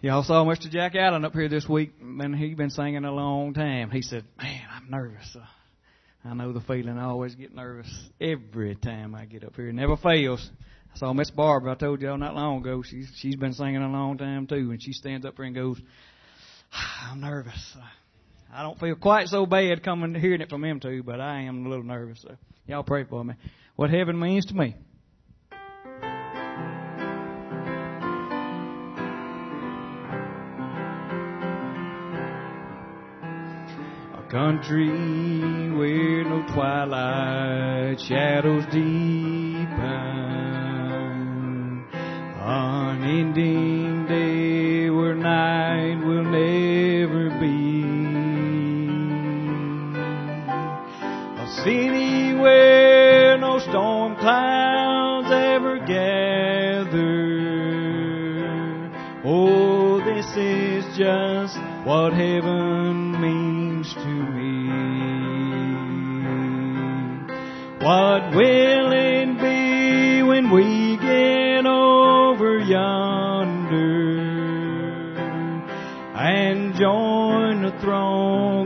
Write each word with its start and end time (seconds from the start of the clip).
Y'all 0.00 0.22
saw 0.22 0.44
Mr. 0.44 0.70
Jack 0.70 0.94
Allen 0.94 1.24
up 1.24 1.32
here 1.32 1.48
this 1.48 1.68
week, 1.68 1.90
and 2.00 2.36
he's 2.36 2.54
been 2.54 2.70
singing 2.70 3.04
a 3.04 3.10
long 3.10 3.52
time. 3.52 3.90
He 3.90 4.02
said, 4.02 4.24
"Man, 4.40 4.62
I'm 4.72 4.88
nervous. 4.88 5.34
Uh, 5.34 5.44
I 6.24 6.34
know 6.34 6.52
the 6.52 6.60
feeling. 6.60 6.96
I 6.96 7.06
always 7.06 7.34
get 7.34 7.52
nervous 7.52 8.08
every 8.20 8.76
time 8.76 9.16
I 9.16 9.24
get 9.24 9.42
up 9.42 9.56
here. 9.56 9.70
It 9.70 9.72
never 9.72 9.96
fails." 9.96 10.52
I 10.94 10.98
saw 10.98 11.12
Miss 11.12 11.32
Barbara. 11.32 11.72
I 11.72 11.74
told 11.74 12.00
y'all 12.00 12.16
not 12.16 12.36
long 12.36 12.60
ago. 12.60 12.82
She's 12.82 13.10
she's 13.16 13.34
been 13.34 13.52
singing 13.52 13.82
a 13.82 13.90
long 13.90 14.16
time 14.18 14.46
too, 14.46 14.70
and 14.70 14.80
she 14.80 14.92
stands 14.92 15.26
up 15.26 15.34
here 15.34 15.46
and 15.46 15.54
goes, 15.56 15.80
"I'm 17.02 17.20
nervous. 17.20 17.76
I 18.54 18.62
don't 18.62 18.78
feel 18.78 18.94
quite 18.94 19.26
so 19.26 19.46
bad 19.46 19.82
coming 19.82 20.14
hearing 20.14 20.42
it 20.42 20.48
from 20.48 20.60
them 20.60 20.78
two, 20.78 21.02
but 21.02 21.20
I 21.20 21.40
am 21.40 21.66
a 21.66 21.68
little 21.68 21.84
nervous. 21.84 22.22
So 22.22 22.36
y'all 22.68 22.84
pray 22.84 23.02
for 23.02 23.24
me. 23.24 23.34
What 23.74 23.90
heaven 23.90 24.16
means 24.16 24.46
to 24.46 24.54
me." 24.54 24.76
Country 34.30 34.90
where 35.70 36.24
no 36.24 36.42
twilight 36.52 37.98
shadows 37.98 38.64
deepen, 38.66 39.66
unending 42.36 44.06
day 44.06 44.90
where 44.90 45.14
night 45.14 46.04
will 46.04 46.24
never 46.24 47.30
be, 47.40 47.84
a 51.40 51.46
city 51.64 52.34
where 52.34 53.38
no 53.38 53.58
storm 53.58 54.14
clouds 54.16 55.30
ever 55.30 55.78
gather. 55.86 57.08
Oh, 59.24 60.00
this 60.04 60.36
is 60.36 60.84
just 60.98 61.56
what 61.86 62.12
heaven 62.12 62.67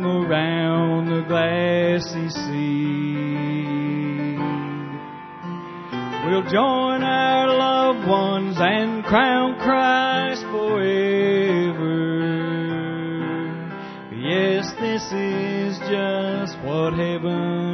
around 0.05 1.07
the 1.07 1.23
glassy 1.29 2.29
sea? 2.29 3.93
We'll 6.25 6.49
join 6.51 7.03
our 7.03 7.49
loved 7.49 8.09
ones 8.09 8.57
and 8.59 9.05
crown 9.05 9.59
Christ 9.59 10.43
forever. 10.45 11.93
Yes, 14.15 14.73
this 14.81 15.13
is 15.13 15.79
just 15.81 16.59
what 16.61 16.95
heaven 16.95 17.72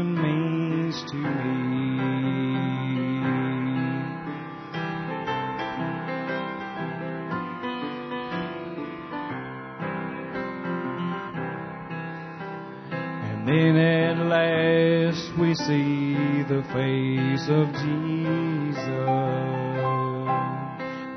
see 15.67 16.15
the 16.45 16.63
face 16.73 17.49
of 17.49 17.67
Jesus 17.73 18.89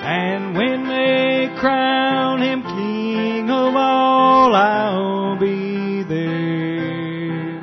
And 0.00 0.54
when 0.54 0.86
they 0.86 1.48
crown 1.58 2.42
him 2.42 2.62
king 2.62 3.48
of 3.50 3.74
all, 3.74 4.54
I'll 4.54 5.38
be 5.38 6.02
there. 6.02 7.60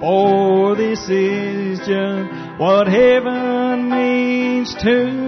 For 0.00 0.74
this 0.74 1.08
is 1.08 1.78
just 1.78 2.58
what 2.58 2.88
heaven 2.88 3.90
means 3.90 4.74
to 4.82 5.21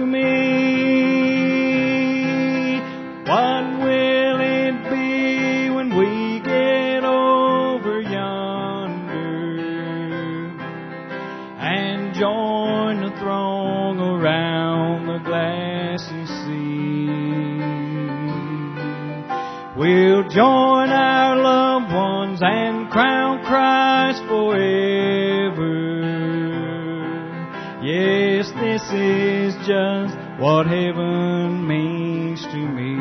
is 29.55 29.67
just 29.67 30.17
what 30.39 30.67
heaven 30.67 31.67
means 31.67 32.41
to 32.43 32.57
me. 32.57 32.95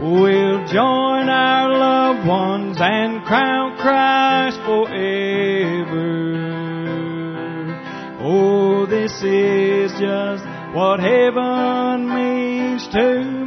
We'll 0.00 0.66
join 0.66 1.28
our 1.28 1.70
loved 1.70 2.26
ones 2.26 2.78
and 2.80 3.22
crown 3.24 3.76
Christ 3.76 4.58
forever. 4.60 6.10
Oh, 8.22 8.86
this 8.86 9.22
is 9.22 9.92
just 9.92 10.44
what 10.74 11.00
heaven 11.00 12.08
means 12.14 12.88
to 12.88 13.22
me. 13.24 13.39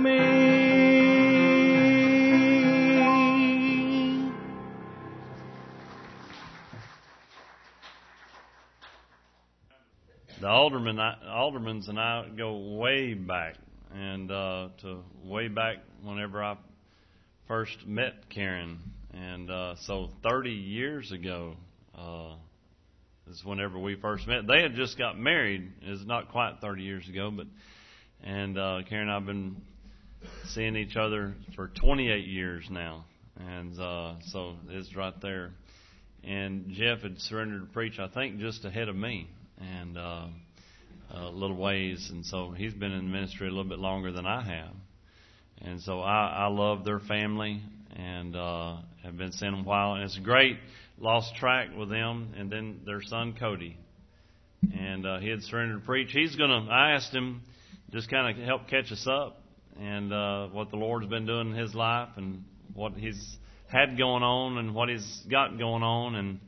The 10.44 10.50
alderman, 10.50 10.98
aldermans 10.98 11.88
and 11.88 11.98
I 11.98 12.28
go 12.38 12.76
way 12.78 13.14
back, 13.14 13.56
and 13.96 14.30
uh, 14.30 14.68
to 14.82 15.00
way 15.24 15.48
back 15.48 15.78
whenever 16.04 16.44
I 16.44 16.58
first 17.48 17.88
met 17.88 18.30
Karen, 18.30 18.78
and 19.14 19.50
uh, 19.50 19.76
so 19.86 20.10
30 20.22 20.50
years 20.50 21.14
ago 21.14 21.56
uh, 21.98 22.34
is 23.32 23.42
whenever 23.46 23.80
we 23.80 23.96
first 23.96 24.28
met. 24.28 24.46
They 24.46 24.62
had 24.62 24.76
just 24.76 24.98
got 24.98 25.18
married. 25.18 25.72
It's 25.82 26.06
not 26.06 26.30
quite 26.30 26.58
30 26.60 26.84
years 26.84 27.08
ago, 27.08 27.32
but 27.32 27.48
and 28.22 28.58
uh, 28.58 28.80
Karen 28.90 29.08
and 29.08 29.12
I've 29.12 29.26
been 29.26 29.56
seeing 30.50 30.76
each 30.76 30.98
other 30.98 31.36
for 31.56 31.70
28 31.70 32.28
years 32.28 32.66
now, 32.70 33.06
and 33.40 33.80
uh, 33.80 34.16
so 34.26 34.56
it's 34.68 34.94
right 34.94 35.16
there. 35.22 35.52
And 36.22 36.72
Jeff 36.72 37.00
had 37.00 37.18
surrendered 37.20 37.62
to 37.62 37.74
preach, 37.74 37.98
I 37.98 38.10
think, 38.10 38.40
just 38.40 38.66
ahead 38.66 38.90
of 38.90 38.96
me 38.98 39.30
and 39.80 39.98
uh, 39.98 40.26
a 41.14 41.30
little 41.30 41.56
ways, 41.56 42.10
and 42.12 42.26
so 42.26 42.52
he's 42.52 42.74
been 42.74 42.92
in 42.92 43.12
ministry 43.12 43.48
a 43.48 43.50
little 43.50 43.70
bit 43.70 43.80
longer 43.80 44.12
than 44.12 44.26
I 44.26 44.42
have. 44.42 44.74
And 45.62 45.82
so 45.82 46.02
I, 46.02 46.46
I 46.46 46.48
love 46.48 46.84
their 46.84 47.00
family 47.00 47.62
and 47.96 48.36
uh, 48.36 48.78
have 49.04 49.18
been 49.18 49.32
seeing 49.32 49.52
them 49.52 49.62
a 49.62 49.68
while, 49.68 49.94
and 49.94 50.04
it's 50.04 50.18
great. 50.20 50.58
Lost 51.00 51.36
track 51.36 51.70
with 51.78 51.90
them, 51.90 52.34
and 52.38 52.52
then 52.52 52.82
their 52.86 53.02
son 53.02 53.36
Cody, 53.40 53.78
and 54.78 55.06
uh, 55.06 55.20
he 55.20 55.30
had 55.30 55.42
surrendered 55.44 55.82
to 55.82 55.86
preach. 55.86 56.10
He's 56.12 56.36
gonna. 56.36 56.70
I 56.70 56.92
asked 56.92 57.14
him 57.14 57.42
just 57.92 58.10
kind 58.10 58.38
of 58.38 58.44
help 58.44 58.68
catch 58.68 58.92
us 58.92 59.08
up 59.10 59.40
and 59.80 60.12
uh, 60.12 60.48
what 60.48 60.70
the 60.72 60.78
Lord's 60.78 61.08
been 61.08 61.26
doing 61.26 61.52
in 61.52 61.56
his 61.56 61.74
life 61.76 62.10
and 62.18 62.44
what 62.74 62.94
he's 62.94 63.38
had 63.68 63.98
going 63.98 64.24
on 64.24 64.58
and 64.58 64.74
what 64.74 64.90
he's 64.90 65.24
got 65.30 65.58
going 65.58 65.84
on 65.84 66.16
and 66.16 66.40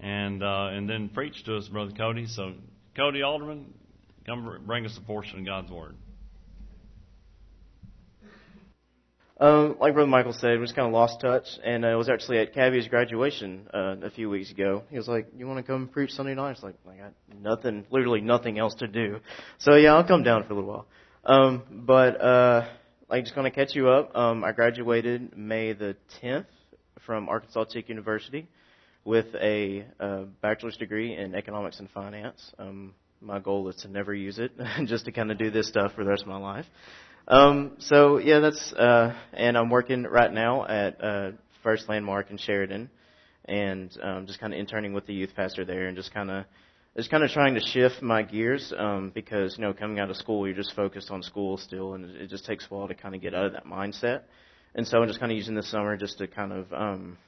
and 0.00 0.42
uh, 0.42 0.68
and 0.72 0.88
then 0.88 1.08
preach 1.08 1.44
to 1.44 1.56
us, 1.56 1.68
Brother 1.68 1.92
Cody. 1.96 2.26
So, 2.26 2.54
Cody 2.96 3.22
Alderman, 3.22 3.72
come 4.26 4.62
bring 4.66 4.86
us 4.86 4.96
a 4.96 5.00
portion 5.06 5.40
of 5.40 5.46
God's 5.46 5.70
Word. 5.70 5.96
Um, 9.38 9.76
like 9.80 9.94
Brother 9.94 10.10
Michael 10.10 10.34
said, 10.34 10.58
we 10.58 10.66
just 10.66 10.76
kind 10.76 10.86
of 10.86 10.92
lost 10.92 11.22
touch, 11.22 11.46
and 11.64 11.82
uh, 11.82 11.88
it 11.88 11.94
was 11.94 12.10
actually 12.10 12.38
at 12.38 12.52
Cavia's 12.52 12.88
graduation 12.88 13.68
uh, 13.72 13.96
a 14.02 14.10
few 14.10 14.28
weeks 14.28 14.50
ago. 14.50 14.82
He 14.90 14.98
was 14.98 15.08
like, 15.08 15.28
"You 15.34 15.46
want 15.46 15.58
to 15.58 15.62
come 15.62 15.88
preach 15.88 16.10
Sunday 16.10 16.34
night?" 16.34 16.52
It's 16.52 16.62
like, 16.62 16.74
I 16.86 16.96
got 16.96 17.14
nothing, 17.40 17.86
literally 17.90 18.20
nothing 18.20 18.58
else 18.58 18.74
to 18.76 18.86
do. 18.86 19.20
So 19.58 19.76
yeah, 19.76 19.94
I'll 19.94 20.06
come 20.06 20.22
down 20.22 20.44
for 20.44 20.52
a 20.52 20.56
little 20.56 20.68
while. 20.68 20.86
Um, 21.24 21.62
but 21.86 22.20
uh, 22.20 22.68
like, 23.08 23.24
just 23.24 23.34
to 23.34 23.50
catch 23.50 23.74
you 23.74 23.88
up. 23.88 24.14
Um, 24.14 24.44
I 24.44 24.52
graduated 24.52 25.36
May 25.36 25.72
the 25.72 25.96
10th 26.22 26.46
from 27.06 27.28
Arkansas 27.28 27.64
Tech 27.64 27.88
University 27.88 28.46
with 29.04 29.26
a 29.34 29.86
uh, 29.98 30.22
bachelor's 30.42 30.76
degree 30.76 31.16
in 31.16 31.34
economics 31.34 31.78
and 31.80 31.88
finance. 31.90 32.52
Um, 32.58 32.94
my 33.20 33.38
goal 33.38 33.68
is 33.68 33.76
to 33.76 33.88
never 33.88 34.14
use 34.14 34.38
it, 34.38 34.52
just 34.86 35.04
to 35.06 35.12
kind 35.12 35.30
of 35.30 35.38
do 35.38 35.50
this 35.50 35.68
stuff 35.68 35.92
for 35.94 36.04
the 36.04 36.10
rest 36.10 36.22
of 36.22 36.28
my 36.28 36.38
life. 36.38 36.66
Um, 37.28 37.72
so 37.78 38.18
yeah, 38.18 38.40
that's 38.40 38.72
uh, 38.72 39.14
and 39.32 39.56
I'm 39.56 39.70
working 39.70 40.04
right 40.04 40.32
now 40.32 40.66
at 40.66 41.02
uh, 41.02 41.30
First 41.62 41.88
Landmark 41.88 42.30
in 42.30 42.38
Sheridan 42.38 42.90
and 43.44 43.96
um, 44.02 44.26
just 44.26 44.40
kind 44.40 44.52
of 44.52 44.58
interning 44.58 44.92
with 44.92 45.06
the 45.06 45.14
youth 45.14 45.30
pastor 45.34 45.64
there, 45.64 45.86
and 45.86 45.96
just 45.96 46.12
kind 46.12 46.30
of 46.30 46.44
just 46.96 47.10
kind 47.10 47.22
of 47.22 47.30
trying 47.30 47.54
to 47.54 47.60
shift 47.60 48.02
my 48.02 48.22
gears 48.22 48.72
um, 48.76 49.12
because 49.14 49.56
you 49.56 49.62
know 49.62 49.72
coming 49.72 49.98
out 49.98 50.10
of 50.10 50.16
school 50.16 50.46
you're 50.46 50.56
just 50.56 50.74
focused 50.74 51.10
on 51.10 51.22
school 51.22 51.56
still, 51.56 51.94
and 51.94 52.04
it 52.16 52.28
just 52.28 52.46
takes 52.46 52.66
a 52.70 52.74
while 52.74 52.88
to 52.88 52.94
kind 52.94 53.14
of 53.14 53.20
get 53.20 53.34
out 53.34 53.46
of 53.46 53.52
that 53.52 53.66
mindset. 53.66 54.22
And 54.74 54.86
so 54.86 55.00
I'm 55.00 55.08
just 55.08 55.18
kind 55.18 55.32
of 55.32 55.36
using 55.36 55.54
this 55.54 55.70
summer 55.70 55.96
just 55.96 56.18
to 56.18 56.28
kind 56.28 56.52
of 56.52 56.72
um, 56.72 57.18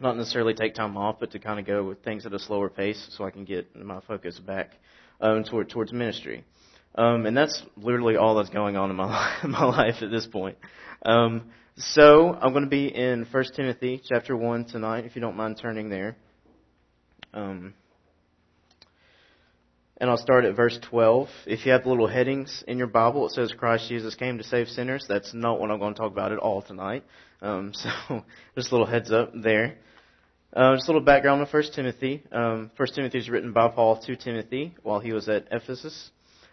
not 0.00 0.16
necessarily 0.16 0.54
take 0.54 0.74
time 0.74 0.96
off, 0.96 1.16
but 1.18 1.32
to 1.32 1.38
kind 1.38 1.58
of 1.58 1.66
go 1.66 1.84
with 1.84 2.02
things 2.04 2.24
at 2.24 2.32
a 2.32 2.38
slower 2.38 2.68
pace 2.68 3.08
so 3.10 3.24
I 3.24 3.30
can 3.30 3.44
get 3.44 3.74
my 3.74 4.00
focus 4.06 4.38
back 4.38 4.72
um, 5.20 5.44
toward, 5.44 5.70
towards 5.70 5.92
ministry. 5.92 6.44
Um, 6.94 7.26
and 7.26 7.36
that's 7.36 7.62
literally 7.76 8.16
all 8.16 8.36
that's 8.36 8.50
going 8.50 8.76
on 8.76 8.90
in 8.90 8.96
my, 8.96 9.38
my 9.44 9.64
life 9.64 9.96
at 10.02 10.10
this 10.10 10.26
point. 10.26 10.56
Um, 11.04 11.50
so 11.76 12.34
I'm 12.34 12.52
going 12.52 12.64
to 12.64 12.70
be 12.70 12.86
in 12.86 13.26
1 13.30 13.44
Timothy 13.54 14.02
chapter 14.04 14.36
1 14.36 14.66
tonight, 14.66 15.04
if 15.04 15.14
you 15.14 15.20
don't 15.20 15.36
mind 15.36 15.58
turning 15.60 15.90
there. 15.90 16.16
Um, 17.32 17.74
and 20.00 20.08
I'll 20.08 20.16
start 20.16 20.44
at 20.44 20.54
verse 20.54 20.78
12. 20.90 21.28
If 21.46 21.66
you 21.66 21.72
have 21.72 21.82
the 21.82 21.88
little 21.88 22.06
headings 22.06 22.62
in 22.68 22.78
your 22.78 22.86
Bible, 22.86 23.26
it 23.26 23.32
says 23.32 23.52
Christ 23.52 23.88
Jesus 23.88 24.14
came 24.14 24.38
to 24.38 24.44
save 24.44 24.68
sinners. 24.68 25.04
That's 25.08 25.34
not 25.34 25.60
what 25.60 25.70
I'm 25.70 25.80
going 25.80 25.94
to 25.94 26.00
talk 26.00 26.12
about 26.12 26.32
at 26.32 26.38
all 26.38 26.62
tonight. 26.62 27.04
Um, 27.42 27.72
so 27.74 28.24
just 28.54 28.70
a 28.70 28.74
little 28.74 28.86
heads 28.86 29.10
up 29.10 29.32
there. 29.34 29.76
Uh, 30.52 30.76
just 30.76 30.88
a 30.88 30.92
little 30.92 31.04
background 31.04 31.40
on 31.40 31.46
First 31.48 31.74
Timothy. 31.74 32.22
Um, 32.32 32.70
First 32.76 32.94
Timothy 32.94 33.18
is 33.18 33.28
written 33.28 33.52
by 33.52 33.68
Paul 33.68 34.00
to 34.06 34.16
Timothy 34.16 34.74
while 34.82 35.00
he 35.00 35.12
was 35.12 35.28
at 35.28 35.48
Ephesus, 35.50 36.10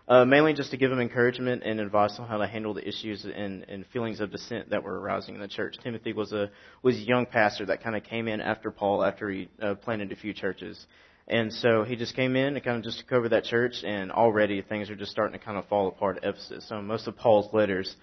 uh, 0.08 0.26
mainly 0.26 0.54
just 0.54 0.72
to 0.72 0.78
give 0.78 0.92
him 0.92 1.00
encouragement 1.00 1.64
and 1.64 1.80
advice 1.80 2.16
on 2.20 2.28
how 2.28 2.38
to 2.38 2.48
handle 2.48 2.74
the 2.74 2.86
issues 2.86 3.26
and, 3.26 3.64
and 3.70 3.86
feelings 3.94 4.20
of 4.20 4.32
dissent 4.32 4.72
that 4.72 4.84
were 4.84 5.00
arising 5.00 5.36
in 5.36 5.42
the 5.42 5.48
church. 5.48 5.78
Timothy 5.82 6.14
was 6.14 6.34
a 6.34 6.50
was 6.82 6.96
a 6.96 7.00
young 7.00 7.26
pastor 7.26 7.68
that 7.68 7.84
kind 7.84 7.96
of 7.96 8.04
came 8.04 8.28
in 8.28 8.42
after 8.42 8.70
Paul 8.70 9.04
after 9.04 9.30
he 9.30 9.50
uh, 9.62 9.76
planted 9.76 10.12
a 10.12 10.16
few 10.16 10.34
churches, 10.34 10.86
and 11.28 11.52
so 11.52 11.84
he 11.84 11.96
just 11.96 12.16
came 12.16 12.36
in 12.36 12.56
and 12.56 12.64
kind 12.64 12.78
of 12.78 12.84
just 12.84 13.00
took 13.00 13.12
over 13.12 13.30
that 13.30 13.46
church, 13.46 13.84
and 13.84 14.12
already 14.12 14.62
things 14.62 14.90
are 14.90 14.96
just 14.96 15.12
starting 15.12 15.38
to 15.38 15.44
kind 15.44 15.58
of 15.58 15.68
fall 15.68 15.88
apart 15.88 16.18
at 16.18 16.30
Ephesus. 16.30 16.66
So 16.70 16.82
most 16.82 17.08
of 17.08 17.18
Paul's 17.18 17.52
letters 17.54 17.96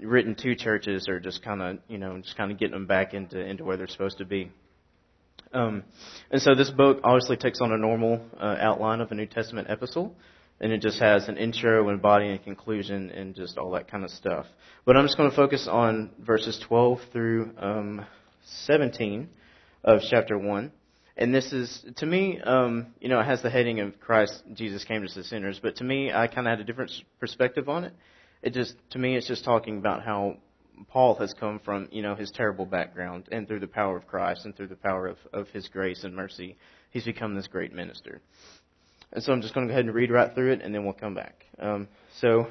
written 0.00 0.34
to 0.34 0.56
churches 0.56 1.08
are 1.08 1.20
just 1.20 1.42
kind 1.42 1.62
of 1.62 1.78
you 1.88 1.98
know 1.98 2.18
just 2.18 2.36
kind 2.36 2.50
of 2.50 2.58
getting 2.58 2.72
them 2.72 2.86
back 2.86 3.14
into 3.14 3.38
into 3.38 3.64
where 3.64 3.76
they're 3.76 3.86
supposed 3.86 4.18
to 4.18 4.24
be. 4.24 4.50
Um, 5.52 5.84
and 6.32 6.42
so 6.42 6.56
this 6.56 6.70
book 6.70 7.00
obviously 7.04 7.36
takes 7.36 7.60
on 7.60 7.70
a 7.70 7.78
normal 7.78 8.20
uh, 8.38 8.56
outline 8.58 9.00
of 9.00 9.12
a 9.12 9.14
New 9.14 9.26
Testament 9.26 9.68
epistle, 9.70 10.16
and 10.60 10.72
it 10.72 10.80
just 10.80 10.98
has 10.98 11.28
an 11.28 11.36
intro 11.36 11.88
and 11.88 12.02
body 12.02 12.28
and 12.28 12.42
conclusion 12.42 13.10
and 13.10 13.36
just 13.36 13.56
all 13.56 13.70
that 13.72 13.88
kind 13.88 14.02
of 14.02 14.10
stuff. 14.10 14.46
But 14.84 14.96
I'm 14.96 15.04
just 15.04 15.16
going 15.16 15.30
to 15.30 15.36
focus 15.36 15.68
on 15.70 16.10
verses 16.18 16.60
12 16.66 16.98
through 17.12 17.50
um, 17.58 18.04
17 18.64 19.28
of 19.84 20.00
chapter 20.10 20.36
1. 20.36 20.72
And 21.16 21.32
this 21.32 21.52
is, 21.52 21.84
to 21.96 22.06
me, 22.06 22.40
um, 22.40 22.86
you 23.00 23.08
know, 23.08 23.20
it 23.20 23.24
has 23.24 23.40
the 23.40 23.50
heading 23.50 23.78
of 23.80 24.00
Christ, 24.00 24.42
Jesus 24.52 24.84
came 24.84 25.02
to 25.02 25.08
save 25.08 25.26
sinners, 25.26 25.60
but 25.62 25.76
to 25.76 25.84
me, 25.84 26.12
I 26.12 26.26
kind 26.26 26.46
of 26.48 26.50
had 26.50 26.60
a 26.60 26.64
different 26.64 26.90
perspective 27.20 27.68
on 27.68 27.84
it. 27.84 27.92
It 28.42 28.52
just, 28.52 28.74
to 28.90 28.98
me, 28.98 29.16
it's 29.16 29.28
just 29.28 29.44
talking 29.44 29.78
about 29.78 30.02
how 30.02 30.38
Paul 30.88 31.14
has 31.16 31.32
come 31.32 31.60
from, 31.60 31.88
you 31.92 32.02
know, 32.02 32.16
his 32.16 32.32
terrible 32.32 32.66
background, 32.66 33.28
and 33.30 33.46
through 33.46 33.60
the 33.60 33.68
power 33.68 33.96
of 33.96 34.08
Christ 34.08 34.44
and 34.44 34.56
through 34.56 34.68
the 34.68 34.76
power 34.76 35.06
of, 35.06 35.18
of 35.32 35.48
his 35.50 35.68
grace 35.68 36.02
and 36.02 36.16
mercy, 36.16 36.56
he's 36.90 37.04
become 37.04 37.36
this 37.36 37.46
great 37.46 37.72
minister. 37.72 38.20
And 39.12 39.22
so 39.22 39.32
I'm 39.32 39.40
just 39.40 39.54
going 39.54 39.68
to 39.68 39.70
go 39.70 39.74
ahead 39.74 39.86
and 39.86 39.94
read 39.94 40.10
right 40.10 40.34
through 40.34 40.52
it, 40.52 40.62
and 40.62 40.74
then 40.74 40.84
we'll 40.84 40.94
come 40.94 41.14
back. 41.14 41.44
Um, 41.60 41.86
so, 42.20 42.48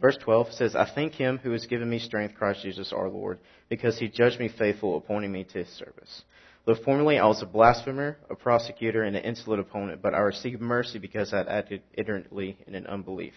verse 0.00 0.16
12 0.24 0.52
says, 0.54 0.74
I 0.74 0.90
thank 0.94 1.12
him 1.12 1.38
who 1.38 1.50
has 1.50 1.66
given 1.66 1.90
me 1.90 1.98
strength, 1.98 2.34
Christ 2.34 2.62
Jesus 2.62 2.94
our 2.94 3.10
Lord, 3.10 3.38
because 3.68 3.98
he 3.98 4.08
judged 4.08 4.40
me 4.40 4.48
faithful, 4.48 4.96
appointing 4.96 5.32
me 5.32 5.44
to 5.44 5.58
his 5.58 5.68
service. 5.68 6.22
Though 6.66 6.74
formerly 6.74 7.18
I 7.18 7.26
was 7.26 7.42
a 7.42 7.46
blasphemer, 7.46 8.18
a 8.28 8.34
prosecutor, 8.34 9.02
and 9.02 9.16
an 9.16 9.22
insolent 9.24 9.60
opponent, 9.60 10.02
but 10.02 10.14
I 10.14 10.18
received 10.18 10.60
mercy 10.60 10.98
because 10.98 11.32
I 11.32 11.38
had 11.38 11.48
acted 11.48 11.82
ignorantly 11.94 12.58
in 12.66 12.74
an 12.74 12.86
unbelief 12.86 13.34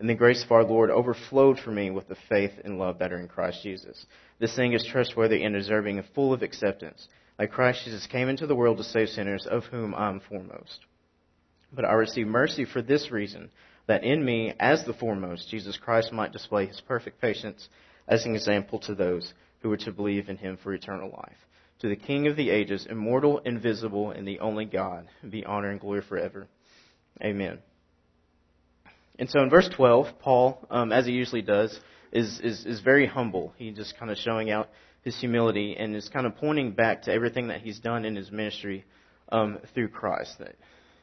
and 0.00 0.08
the 0.08 0.14
grace 0.14 0.42
of 0.42 0.50
our 0.50 0.64
Lord 0.64 0.90
overflowed 0.90 1.60
for 1.60 1.70
me 1.70 1.90
with 1.90 2.08
the 2.08 2.16
faith 2.28 2.52
and 2.64 2.78
love 2.78 2.98
that 2.98 3.12
are 3.12 3.18
in 3.18 3.28
Christ 3.28 3.62
Jesus. 3.62 4.06
This 4.38 4.56
thing 4.56 4.72
is 4.72 4.84
trustworthy 4.84 5.44
and 5.44 5.54
deserving 5.54 5.98
and 5.98 6.06
full 6.14 6.32
of 6.32 6.42
acceptance. 6.42 7.06
Like 7.38 7.52
Christ 7.52 7.84
Jesus 7.84 8.06
came 8.06 8.30
into 8.30 8.46
the 8.46 8.54
world 8.54 8.78
to 8.78 8.84
save 8.84 9.10
sinners, 9.10 9.46
of 9.46 9.64
whom 9.64 9.94
I 9.94 10.08
am 10.08 10.20
foremost. 10.20 10.80
But 11.70 11.84
I 11.84 11.92
receive 11.92 12.26
mercy 12.26 12.64
for 12.64 12.80
this 12.80 13.10
reason, 13.10 13.50
that 13.86 14.02
in 14.02 14.24
me, 14.24 14.54
as 14.58 14.84
the 14.84 14.94
foremost, 14.94 15.50
Jesus 15.50 15.76
Christ 15.76 16.12
might 16.12 16.32
display 16.32 16.66
his 16.66 16.80
perfect 16.80 17.20
patience 17.20 17.68
as 18.08 18.24
an 18.24 18.34
example 18.34 18.78
to 18.80 18.94
those 18.94 19.34
who 19.60 19.70
are 19.70 19.76
to 19.76 19.92
believe 19.92 20.30
in 20.30 20.38
him 20.38 20.56
for 20.62 20.72
eternal 20.72 21.10
life. 21.10 21.36
To 21.80 21.88
the 21.88 21.96
King 21.96 22.26
of 22.26 22.36
the 22.36 22.50
ages, 22.50 22.86
immortal, 22.88 23.38
invisible, 23.38 24.10
and 24.10 24.26
the 24.28 24.40
only 24.40 24.66
God, 24.66 25.08
be 25.28 25.44
honor 25.44 25.70
and 25.70 25.80
glory 25.80 26.02
forever. 26.06 26.46
Amen. 27.22 27.58
And 29.18 29.28
so 29.28 29.40
in 29.42 29.50
verse 29.50 29.68
12, 29.76 30.18
Paul, 30.18 30.66
um, 30.70 30.92
as 30.92 31.06
he 31.06 31.12
usually 31.12 31.42
does, 31.42 31.78
is, 32.12 32.40
is, 32.40 32.64
is 32.66 32.80
very 32.80 33.06
humble. 33.06 33.52
He's 33.56 33.76
just 33.76 33.98
kind 33.98 34.10
of 34.10 34.18
showing 34.18 34.50
out 34.50 34.68
his 35.02 35.18
humility 35.18 35.76
and 35.78 35.94
is 35.96 36.08
kind 36.08 36.26
of 36.26 36.36
pointing 36.36 36.72
back 36.72 37.02
to 37.02 37.12
everything 37.12 37.48
that 37.48 37.60
he's 37.60 37.78
done 37.78 38.04
in 38.04 38.16
his 38.16 38.30
ministry 38.30 38.84
um, 39.30 39.58
through 39.74 39.88
Christ. 39.88 40.36
That 40.38 40.56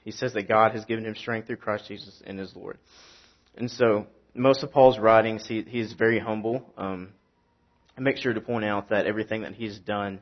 he 0.04 0.12
says 0.12 0.34
that 0.34 0.48
God 0.48 0.74
has 0.74 0.86
given 0.86 1.06
him 1.06 1.16
strength 1.16 1.48
through 1.48 1.58
Christ 1.58 1.86
Jesus 1.88 2.22
and 2.26 2.38
his 2.38 2.56
Lord. 2.56 2.78
And 3.56 3.70
so 3.70 4.08
most 4.34 4.64
of 4.64 4.72
Paul's 4.72 5.00
writings, 5.00 5.46
he, 5.48 5.60
is 5.60 5.94
very 5.94 6.20
humble. 6.20 6.74
Um, 6.78 7.10
I 7.98 8.02
make 8.02 8.18
sure 8.18 8.34
to 8.34 8.42
point 8.42 8.66
out 8.66 8.90
that 8.90 9.08
everything 9.08 9.42
that 9.42 9.54
he's 9.54 9.80
done 9.80 10.20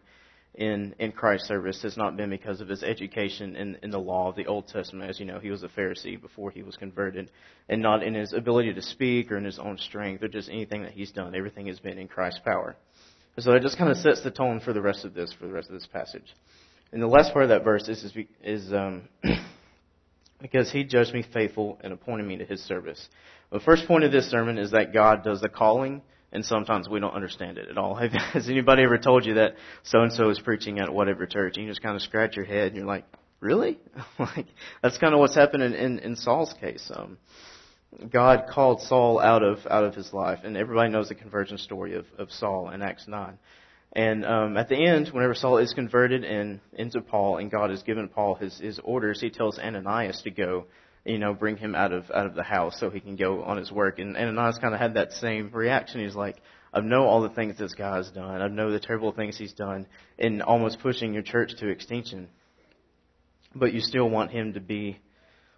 in, 0.55 0.95
in 0.99 1.11
Christ's 1.11 1.47
service 1.47 1.81
has 1.83 1.97
not 1.97 2.15
been 2.15 2.29
because 2.29 2.61
of 2.61 2.69
his 2.69 2.81
education 2.81 3.55
in, 3.55 3.77
in 3.83 3.91
the 3.91 3.99
law 3.99 4.29
of 4.29 4.35
the 4.35 4.45
Old 4.45 4.67
Testament. 4.67 5.09
As 5.09 5.19
you 5.19 5.25
know, 5.25 5.39
he 5.39 5.51
was 5.51 5.63
a 5.63 5.67
Pharisee 5.67 6.19
before 6.19 6.49
he 6.49 6.63
was 6.63 6.77
converted, 6.77 7.29
and 7.67 7.81
not 7.81 8.03
in 8.03 8.13
his 8.13 8.31
ability 8.31 8.73
to 8.73 8.81
speak 8.81 9.31
or 9.31 9.37
in 9.37 9.43
his 9.43 9.59
own 9.59 9.77
strength 9.77 10.23
or 10.23 10.29
just 10.29 10.49
anything 10.49 10.83
that 10.83 10.93
he's 10.93 11.11
done. 11.11 11.35
Everything 11.35 11.67
has 11.67 11.79
been 11.79 11.97
in 11.97 12.07
Christ's 12.07 12.39
power. 12.45 12.75
And 13.35 13.43
so 13.43 13.51
it 13.51 13.61
just 13.61 13.77
kind 13.77 13.91
of 13.91 13.97
sets 13.97 14.23
the 14.23 14.31
tone 14.31 14.61
for 14.61 14.71
the 14.71 14.81
rest 14.81 15.03
of 15.03 15.13
this, 15.13 15.33
for 15.37 15.45
the 15.45 15.53
rest 15.53 15.67
of 15.67 15.73
this 15.73 15.87
passage. 15.87 16.33
And 16.93 17.01
the 17.01 17.07
last 17.07 17.33
part 17.33 17.43
of 17.43 17.49
that 17.49 17.65
verse 17.65 17.89
is, 17.89 18.03
is, 18.03 18.13
is 18.41 18.73
um, 18.73 19.09
because 20.41 20.71
he 20.71 20.85
judged 20.85 21.13
me 21.13 21.25
faithful 21.33 21.77
and 21.81 21.91
appointed 21.91 22.25
me 22.27 22.37
to 22.37 22.45
his 22.45 22.61
service. 22.61 23.09
The 23.51 23.59
first 23.59 23.87
point 23.87 24.05
of 24.05 24.11
this 24.13 24.29
sermon 24.31 24.57
is 24.57 24.71
that 24.71 24.93
God 24.93 25.23
does 25.23 25.41
the 25.41 25.49
calling 25.49 26.01
and 26.35 26.45
sometimes 26.45 26.87
we 26.87 26.99
don't 26.99 27.13
understand 27.13 27.57
it 27.57 27.69
at 27.69 27.77
all. 27.77 27.95
Has 28.33 28.49
anybody 28.49 28.83
ever 28.83 28.97
told 28.97 29.25
you 29.25 29.35
that 29.35 29.55
so 29.83 30.01
and 30.01 30.11
so 30.11 30.29
is 30.29 30.39
preaching 30.39 30.79
at 30.79 30.93
whatever 30.93 31.25
church, 31.25 31.55
and 31.55 31.65
you 31.65 31.71
just 31.71 31.81
kind 31.81 31.95
of 31.95 32.01
scratch 32.01 32.35
your 32.35 32.45
head 32.45 32.67
and 32.67 32.75
you're 32.75 32.85
like, 32.85 33.05
really? 33.39 33.79
like 34.19 34.45
that's 34.83 34.97
kind 34.97 35.13
of 35.13 35.19
what's 35.19 35.35
happened 35.35 35.63
in, 35.63 35.73
in, 35.73 35.99
in 35.99 36.15
Saul's 36.15 36.53
case. 36.59 36.91
Um, 36.93 37.17
God 38.11 38.47
called 38.49 38.81
Saul 38.81 39.19
out 39.19 39.41
of 39.41 39.59
out 39.69 39.85
of 39.85 39.95
his 39.95 40.11
life, 40.13 40.39
and 40.43 40.57
everybody 40.57 40.91
knows 40.91 41.07
the 41.07 41.15
conversion 41.15 41.57
story 41.57 41.95
of, 41.95 42.05
of 42.17 42.29
Saul 42.29 42.69
in 42.69 42.81
Acts 42.81 43.07
nine. 43.07 43.39
And 43.93 44.25
um, 44.25 44.57
at 44.57 44.67
the 44.67 44.75
end, 44.75 45.07
whenever 45.13 45.33
Saul 45.33 45.57
is 45.59 45.73
converted 45.73 46.25
and 46.25 46.59
into 46.73 46.99
Paul, 46.99 47.37
and 47.37 47.49
God 47.49 47.69
has 47.69 47.81
given 47.81 48.09
Paul 48.09 48.35
his 48.35 48.59
his 48.59 48.79
orders, 48.83 49.21
he 49.21 49.29
tells 49.29 49.57
Ananias 49.57 50.21
to 50.23 50.31
go 50.31 50.65
you 51.05 51.19
know, 51.19 51.33
bring 51.33 51.57
him 51.57 51.75
out 51.75 51.91
of 51.91 52.09
out 52.11 52.25
of 52.25 52.35
the 52.35 52.43
house 52.43 52.79
so 52.79 52.89
he 52.89 52.99
can 52.99 53.15
go 53.15 53.43
on 53.43 53.57
his 53.57 53.71
work. 53.71 53.99
And 53.99 54.17
Ananias 54.17 54.57
kind 54.59 54.73
of 54.73 54.79
had 54.79 54.95
that 54.95 55.13
same 55.13 55.51
reaction. 55.51 56.03
He's 56.03 56.15
like, 56.15 56.37
I 56.73 56.81
know 56.81 57.05
all 57.05 57.21
the 57.21 57.29
things 57.29 57.57
this 57.57 57.73
guy's 57.73 58.09
done. 58.11 58.41
I 58.41 58.47
know 58.47 58.71
the 58.71 58.79
terrible 58.79 59.11
things 59.11 59.37
he's 59.37 59.53
done 59.53 59.87
in 60.17 60.41
almost 60.41 60.79
pushing 60.81 61.13
your 61.13 61.23
church 61.23 61.51
to 61.59 61.69
extinction. 61.69 62.27
But 63.53 63.73
you 63.73 63.79
still 63.79 64.09
want 64.09 64.31
him 64.31 64.53
to 64.53 64.59
be 64.59 64.99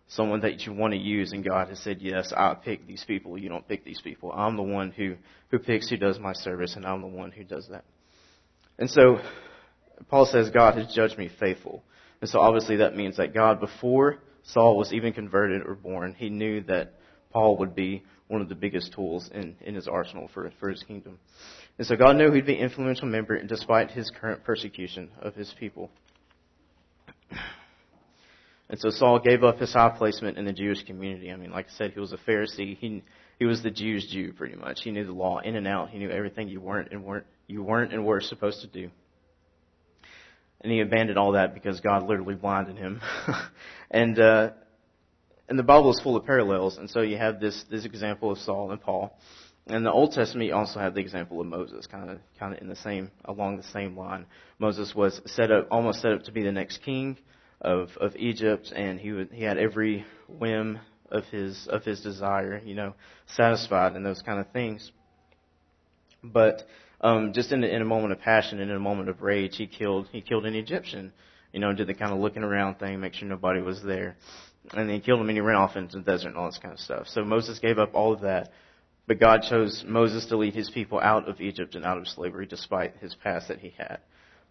someone 0.10 0.42
that 0.42 0.62
you 0.62 0.74
want 0.74 0.94
to 0.94 1.00
use. 1.00 1.32
And 1.32 1.44
God 1.44 1.70
has 1.70 1.80
said, 1.80 1.98
yes, 2.01 2.32
I 2.36 2.54
pick 2.54 2.86
these 2.86 3.04
people. 3.08 3.38
You 3.38 3.50
don't 3.50 3.68
pick 3.68 3.84
these 3.84 4.01
people. 4.01 4.32
I'm 4.32 4.56
the 4.56 4.63
one 4.63 4.92
who, 4.92 5.16
who 5.50 5.58
picks 5.58 5.89
who 5.89 5.98
does 5.98 6.20
my 6.20 6.34
service, 6.34 6.75
and 6.75 6.86
I'm 6.86 7.01
the 7.01 7.08
one 7.08 7.32
who 7.32 7.44
does 7.44 7.68
that. 7.72 7.86
And 8.77 8.88
so, 8.88 9.20
Paul 10.10 10.27
says 10.27 10.51
God 10.51 10.77
has 10.77 10.94
judged 10.94 11.18
me 11.18 11.30
faithful. 11.39 11.84
And 12.22 12.30
so 12.30 12.39
obviously 12.39 12.77
that 12.77 12.96
means 12.96 13.18
that 13.18 13.34
God, 13.34 13.60
before 13.60 14.20
Saul 14.48 14.77
was 14.77 14.94
even 14.94 15.13
converted 15.13 15.62
or 15.66 15.75
born, 15.75 16.16
he 16.18 16.30
knew 16.30 16.62
that 16.63 16.94
Paul 17.32 17.58
would 17.58 17.75
be 17.75 18.04
one 18.27 18.42
of 18.42 18.50
the 18.50 18.56
biggest 18.56 18.94
tools 18.94 19.30
in, 19.34 19.56
in 19.62 19.75
his 19.75 19.88
arsenal 19.88 20.30
for, 20.34 20.51
for 20.60 20.70
his 20.70 20.84
kingdom. 20.84 21.20
And 21.77 21.88
so 21.88 21.96
God 21.96 22.18
knew 22.18 22.32
he'd 22.32 22.46
be 22.46 22.56
an 22.56 22.63
influential 22.63 23.08
member 23.08 23.42
despite 23.44 23.92
his 23.92 24.10
current 24.10 24.44
persecution 24.44 25.10
of 25.22 25.36
his 25.36 25.54
people. 25.60 25.92
And 28.70 28.80
so 28.80 28.89
Saul 28.89 29.20
gave 29.20 29.44
up 29.44 29.60
his 29.60 29.72
high 29.72 29.96
placement 29.98 30.38
in 30.38 30.46
the 30.46 30.51
Jewish 30.51 30.84
community. 30.84 31.32
I 31.32 31.38
mean, 31.38 31.51
like 31.51 31.68
I 31.68 31.77
said, 31.77 31.92
he 31.92 32.00
was 32.00 32.12
a 32.12 32.18
Pharisee. 32.18 32.77
He 32.77 33.04
he 33.39 33.46
was 33.46 33.62
the 33.62 33.72
Jews' 33.72 34.10
Jew 34.12 34.34
pretty 34.34 34.56
much. 34.56 34.82
He 34.84 34.92
knew 34.92 35.06
the 35.06 35.13
law 35.13 35.39
in 35.39 35.56
and 35.56 35.68
out. 35.68 35.89
He 35.89 36.00
knew 36.00 36.10
everything 36.10 36.50
you 36.50 36.60
weren't 36.60 36.92
and 36.92 37.04
weren't 37.04 37.25
you 37.48 37.63
weren't 37.63 37.94
and 37.94 38.06
were 38.06 38.20
supposed 38.20 38.62
to 38.62 38.68
do. 38.68 38.89
And 40.61 40.71
he 40.71 40.79
abandoned 40.79 41.19
all 41.19 41.33
that 41.33 41.53
because 41.53 41.79
God 41.81 42.07
literally 42.07 42.35
blinded 42.35 42.77
him. 42.77 43.01
and, 43.91 44.19
uh, 44.19 44.51
and 45.47 45.57
the 45.57 45.63
Bible 45.63 45.91
is 45.91 45.99
full 46.01 46.15
of 46.15 46.25
parallels. 46.25 46.77
And 46.77 46.89
so 46.89 47.01
you 47.01 47.17
have 47.17 47.39
this, 47.39 47.63
this 47.69 47.85
example 47.85 48.31
of 48.31 48.39
Saul 48.39 48.71
and 48.71 48.81
Paul. 48.81 49.17
And 49.67 49.85
the 49.85 49.91
Old 49.91 50.13
Testament, 50.13 50.47
you 50.47 50.55
also 50.55 50.79
have 50.79 50.93
the 50.93 51.01
example 51.01 51.41
of 51.41 51.47
Moses, 51.47 51.85
kind 51.87 52.09
of, 52.09 52.19
kind 52.39 52.53
of 52.53 52.61
in 52.61 52.69
the 52.69 52.75
same, 52.75 53.11
along 53.25 53.57
the 53.57 53.63
same 53.63 53.97
line. 53.97 54.25
Moses 54.59 54.95
was 54.95 55.21
set 55.25 55.51
up, 55.51 55.67
almost 55.69 56.01
set 56.01 56.13
up 56.13 56.23
to 56.23 56.31
be 56.31 56.41
the 56.41 56.51
next 56.51 56.81
king 56.83 57.17
of 57.61 57.89
of 57.97 58.15
Egypt, 58.15 58.71
and 58.75 58.99
he 58.99 59.11
would, 59.11 59.29
he 59.31 59.43
had 59.43 59.57
every 59.57 60.05
whim 60.27 60.79
of 61.11 61.23
his 61.25 61.67
of 61.67 61.83
his 61.83 62.01
desire, 62.01 62.61
you 62.63 62.75
know, 62.75 62.93
satisfied 63.25 63.95
and 63.95 64.05
those 64.05 64.21
kind 64.21 64.39
of 64.39 64.49
things. 64.51 64.91
But 66.23 66.67
um, 67.01 67.34
just 67.34 67.51
in, 67.51 67.63
in 67.63 67.82
a 67.82 67.86
moment 67.86 68.13
of 68.13 68.20
passion 68.20 68.60
and 68.60 68.70
in 68.70 68.77
a 68.77 68.80
moment 68.80 69.10
of 69.10 69.22
rage, 69.22 69.56
he 69.58 69.68
killed 69.68 70.08
he 70.12 70.22
killed 70.22 70.46
an 70.46 70.56
Egyptian, 70.56 71.13
you 71.54 71.60
know, 71.60 71.74
did 71.74 71.88
the 71.88 71.94
kind 71.94 72.12
of 72.12 72.20
looking 72.20 72.44
around 72.44 72.75
thing, 72.75 73.00
make 73.00 73.13
sure 73.13 73.27
nobody 73.27 73.62
was 73.62 73.82
there, 73.84 74.18
and 74.74 74.89
then 74.89 74.96
he 74.96 75.01
killed 75.01 75.20
him 75.22 75.30
and 75.30 75.38
he 75.38 75.42
ran 75.42 75.58
off 75.58 75.75
into 75.75 75.98
the 75.98 76.04
desert 76.04 76.30
and 76.30 76.38
all 76.38 76.48
this 76.48 76.60
kind 76.60 76.74
of 76.74 76.80
stuff. 76.80 77.08
So 77.08 77.24
Moses 77.24 77.60
gave 77.60 77.80
up 77.80 77.94
all 77.94 78.13
of 78.13 78.22
that 78.22 78.51
but 79.08 79.22
God 79.22 79.44
chose 79.50 79.86
Moses 79.88 80.25
to 80.27 80.38
lead 80.38 80.54
his 80.54 80.70
people 80.70 81.00
out 81.00 81.27
of 81.30 81.39
Egypt 81.39 81.75
and 81.75 81.86
out 81.86 81.98
of 81.98 82.08
slavery 82.08 82.46
despite 82.46 82.98
his 82.98 83.16
past 83.16 83.48
that 83.48 83.60
he 83.60 83.74
had. 83.77 84.00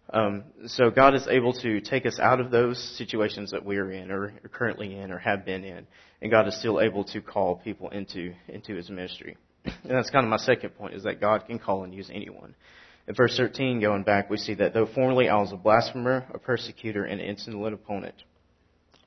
Um, 0.09 0.45
so 0.65 0.89
God 0.89 1.13
is 1.13 1.27
able 1.27 1.53
to 1.61 1.79
take 1.81 2.05
us 2.05 2.17
out 2.19 2.39
of 2.39 2.49
those 2.49 2.81
situations 2.97 3.51
that 3.51 3.63
we're 3.63 3.91
in 3.91 4.09
or 4.09 4.33
currently 4.51 4.97
in 4.97 5.11
or 5.11 5.19
have 5.19 5.45
been 5.45 5.63
in. 5.63 5.85
And 6.21 6.31
God 6.31 6.47
is 6.47 6.57
still 6.57 6.81
able 6.81 7.03
to 7.05 7.21
call 7.21 7.57
people 7.57 7.89
into, 7.89 8.33
into 8.47 8.73
his 8.73 8.89
ministry. 8.89 9.37
And 9.87 9.97
that's 9.97 10.09
kind 10.09 10.25
of 10.25 10.29
my 10.29 10.37
second 10.37 10.71
point 10.71 10.93
is 10.93 11.03
that 11.03 11.21
God 11.21 11.45
can 11.47 11.59
call 11.59 11.83
and 11.83 11.93
use 11.93 12.09
anyone. 12.13 12.55
In 13.07 13.15
verse 13.15 13.37
13, 13.37 13.79
going 13.79 14.03
back, 14.03 14.29
we 14.29 14.37
see 14.37 14.53
that 14.55 14.73
though 14.73 14.85
formerly 14.85 15.29
I 15.29 15.37
was 15.37 15.53
a 15.53 15.57
blasphemer, 15.57 16.25
a 16.33 16.37
persecutor, 16.37 17.05
and 17.05 17.21
an 17.21 17.27
insolent 17.27 17.73
opponent. 17.73 18.15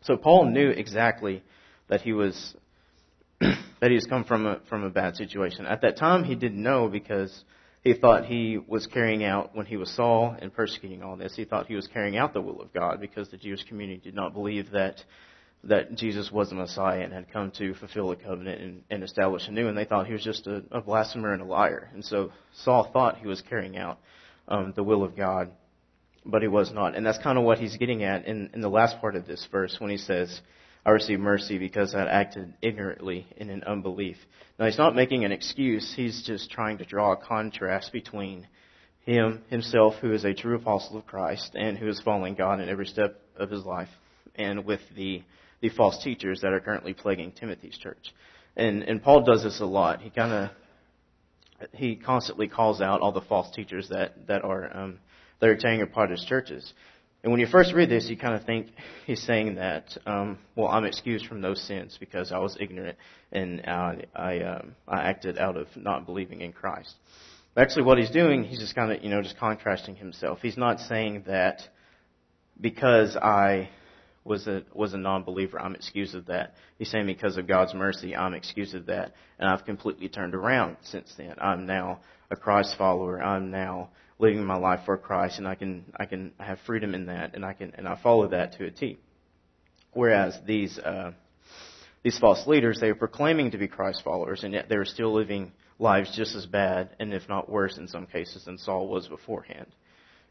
So 0.03 0.17
Paul 0.17 0.47
knew 0.47 0.71
exactly 0.71 1.43
that 1.89 2.01
he 2.01 2.13
was 2.13 2.55
that 3.41 3.91
he's 3.91 4.07
come 4.07 4.25
from 4.25 4.47
a, 4.47 4.61
from 4.69 4.85
a 4.85 4.91
bad 4.91 5.17
situation. 5.17 5.67
At 5.67 5.83
that 5.83 5.97
time, 5.99 6.25
he 6.25 6.35
didn't 6.35 6.63
know 6.63 6.89
because 6.89 7.45
he 7.83 7.95
thought 7.95 8.27
he 8.27 8.59
was 8.59 8.87
carrying 8.87 9.25
out, 9.25 9.55
when 9.55 9.67
he 9.67 9.77
was 9.77 9.91
Saul 9.95 10.37
and 10.39 10.53
persecuting 10.53 11.03
all 11.03 11.17
this, 11.17 11.35
he 11.35 11.45
thought 11.45 11.67
he 11.67 11.75
was 11.75 11.87
carrying 11.87 12.17
out 12.17 12.35
the 12.35 12.41
will 12.43 12.61
of 12.61 12.73
God 12.73 13.01
because 13.01 13.31
the 13.31 13.39
Jewish 13.39 13.65
community 13.65 14.01
did 14.03 14.15
not 14.15 14.35
believe 14.35 14.71
that 14.73 15.03
that 15.65 15.95
Jesus 15.95 16.31
was 16.33 16.49
the 16.49 16.55
Messiah 16.55 17.01
and 17.01 17.13
had 17.13 17.31
come 17.33 17.51
to 17.59 17.75
fulfill 17.75 18.09
the 18.09 18.17
covenant 18.17 18.61
and, 18.61 18.83
and 18.91 19.03
establish 19.03 19.47
a 19.47 19.51
new, 19.51 19.69
and 19.69 19.77
they 19.77 19.85
thought 19.85 20.07
he 20.07 20.13
was 20.13 20.25
just 20.25 20.47
a, 20.47 20.63
a 20.71 20.81
blasphemer 20.81 21.33
and 21.33 21.43
a 21.43 21.45
liar. 21.45 21.91
And 21.93 22.05
so 22.05 22.33
Saul 22.65 22.91
thought 22.93 23.19
he 23.19 23.27
was 23.27 23.43
carrying 23.43 23.77
out 23.77 23.99
um, 24.49 24.73
the 24.75 24.83
will 24.83 25.05
of 25.05 25.17
God, 25.17 25.51
but 26.25 26.43
he 26.43 26.49
was 26.49 26.73
not. 26.73 26.97
And 26.97 27.05
that's 27.05 27.23
kind 27.23 27.39
of 27.39 27.45
what 27.45 27.59
he's 27.59 27.77
getting 27.77 28.05
at 28.05 28.27
in, 28.27 28.51
in 28.55 28.63
the 28.63 28.71
last 28.71 29.01
part 29.01 29.17
of 29.17 29.27
this 29.27 29.47
verse 29.53 29.77
when 29.79 29.91
he 29.91 29.99
says, 29.99 30.41
I 30.85 30.91
received 30.91 31.21
mercy 31.21 31.59
because 31.59 31.95
I 31.95 32.07
acted 32.07 32.55
ignorantly 32.63 33.27
in 33.37 33.51
an 33.51 33.65
unbelief. 33.65 34.17
Now 34.59 34.65
he's 34.65 34.79
not 34.79 34.95
making 34.97 35.25
an 35.25 35.33
excuse, 35.33 35.93
he's 35.95 36.23
just 36.27 36.51
trying 36.51 36.79
to 36.79 36.87
draw 36.87 37.13
a 37.13 37.17
contrast 37.17 37.93
between 37.93 38.47
him, 39.05 39.43
himself, 39.49 39.95
who 40.01 40.13
is 40.13 40.25
a 40.25 40.35
true 40.35 40.57
apostle 40.57 40.97
of 40.97 41.07
Christ 41.07 41.55
and 41.55 41.77
who 41.77 41.89
is 41.89 42.01
following 42.01 42.35
God 42.35 42.61
in 42.61 42.69
every 42.69 42.87
step 42.87 43.21
of 43.37 43.51
his 43.51 43.65
life, 43.65 43.89
and 44.35 44.65
with 44.65 44.81
the, 44.97 45.23
the 45.61 45.69
false 45.71 46.03
teachers 46.03 46.41
that 46.41 46.53
are 46.53 46.61
currently 46.61 46.95
plaguing 46.95 47.33
Timothy's 47.33 47.77
church. 47.79 48.15
And, 48.57 48.83
and 48.83 49.03
Paul 49.03 49.23
does 49.23 49.43
this 49.43 49.61
a 49.61 49.67
lot. 49.67 50.01
He 50.01 50.11
kind 50.11 50.33
of, 50.33 50.51
he 51.73 51.97
constantly 51.97 52.49
calls 52.49 52.81
out 52.81 53.01
all 53.01 53.13
the 53.13 53.21
false 53.21 53.51
teachers 53.55 53.89
that, 53.91 54.27
that 54.27 54.45
are, 54.45 54.77
um, 54.77 54.99
that 55.41 55.49
are 55.49 55.57
tearing 55.57 55.83
apart 55.83 56.11
his 56.11 56.25
churches. 56.25 56.73
And 57.23 57.31
when 57.31 57.41
you 57.41 57.47
first 57.47 57.75
read 57.75 57.91
this, 57.91 58.09
you 58.09 58.17
kind 58.17 58.35
of 58.35 58.45
think 58.45 58.69
he's 59.07 59.23
saying 59.23 59.57
that, 59.57 59.97
um, 60.07 60.39
well, 60.57 60.69
I'm 60.69 60.87
excused 60.87 61.27
from 61.27 61.43
those 61.43 61.61
sins 61.67 61.99
because 62.01 62.33
I 62.33 62.39
was 62.39 62.57
ignorant 62.59 62.97
and 63.31 63.61
I, 63.67 64.05
I, 64.15 64.39
um, 64.41 64.75
I 64.89 65.03
acted 65.03 65.39
out 65.39 65.57
of 65.59 65.67
not 65.77 66.07
believing 66.07 66.41
in 66.41 66.53
Christ. 66.53 66.95
But 67.55 67.63
actually, 67.63 67.83
what 67.83 67.99
he's 67.99 68.11
doing, 68.11 68.45
he's 68.45 68.61
just 68.61 68.75
kind 68.75 68.93
of, 68.93 69.03
you 69.03 69.11
know, 69.11 69.23
just 69.23 69.37
contrasting 69.39 69.97
himself. 69.97 70.39
He's 70.41 70.57
not 70.57 70.81
saying 70.81 71.25
that 71.27 71.61
because 72.59 73.17
I 73.17 73.69
was 74.25 74.47
a 74.47 74.63
was 74.75 74.93
a 74.95 74.99
non-believer, 74.99 75.61
I'm 75.61 75.75
excused 75.75 76.15
of 76.15 76.27
that. 76.27 76.55
He's 76.79 76.91
saying 76.91 77.07
because 77.07 77.37
of 77.37 77.47
God's 77.47 77.75
mercy, 77.75 78.15
I'm 78.15 78.35
excused 78.35 78.75
of 78.75 78.87
that, 78.87 79.15
and 79.39 79.49
I've 79.49 79.65
completely 79.65 80.09
turned 80.09 80.35
around 80.35 80.77
since 80.83 81.13
then. 81.17 81.35
I'm 81.41 81.67
now 81.67 82.01
a 82.31 82.37
Christ 82.37 82.77
follower. 82.77 83.23
I'm 83.23 83.51
now 83.51 83.91
living 84.19 84.45
my 84.45 84.57
life 84.57 84.81
for 84.85 84.97
Christ, 84.99 85.39
and 85.39 85.49
I 85.49 85.55
can 85.55 85.85
I 85.97 86.05
can 86.05 86.33
have 86.39 86.59
freedom 86.67 86.95
in 86.95 87.07
that, 87.07 87.35
and 87.35 87.45
I 87.45 87.55
can 87.55 87.73
and 87.77 87.89
I 87.89 87.99
follow 88.03 88.29
that 88.29 88.53
to 88.59 88.67
a 88.67 88.71
T. 88.71 88.99
Whereas 89.93 90.39
these 90.47 90.79
uh, 90.79 91.13
these 92.03 92.19
false 92.19 92.47
leaders, 92.47 92.79
they 92.81 92.89
are 92.89 92.95
proclaiming 92.95 93.51
to 93.53 93.59
be 93.59 93.69
Christ 93.69 94.03
followers, 94.05 94.45
and 94.45 94.53
yet 94.55 94.69
they 94.69 94.77
are 94.77 94.85
still 94.85 95.15
living 95.15 95.53
lives 95.79 96.15
just 96.15 96.37
as 96.37 96.47
bad, 96.47 96.91
and 97.01 97.13
if 97.13 97.29
not 97.29 97.51
worse 97.51 97.79
in 97.79 97.89
some 97.89 98.07
cases 98.07 98.45
than 98.45 98.59
Saul 98.59 98.89
was 98.89 99.09
beforehand. 99.09 99.67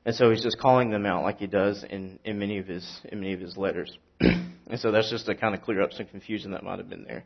And 0.06 0.15
so 0.15 0.29
he's 0.32 0.44
just 0.44 0.58
calling 0.60 0.89
them 0.89 1.06
out 1.06 1.24
like 1.24 1.39
he 1.39 1.48
does 1.48 1.84
in, 1.84 2.20
in 2.24 2.39
many 2.39 2.58
of 2.58 2.68
his 2.68 3.01
in 3.06 3.20
many 3.20 3.34
of 3.34 3.39
his 3.39 3.58
letters. 3.58 3.96
and 4.20 4.77
so 4.77 4.91
that's 4.91 5.10
just 5.10 5.25
to 5.25 5.36
kind 5.36 5.53
of 5.53 5.62
clear 5.62 5.82
up 5.82 5.91
some 5.94 6.06
confusion 6.06 6.51
that 6.51 6.63
might 6.63 6.79
have 6.79 6.89
been 6.89 7.03
there. 7.03 7.25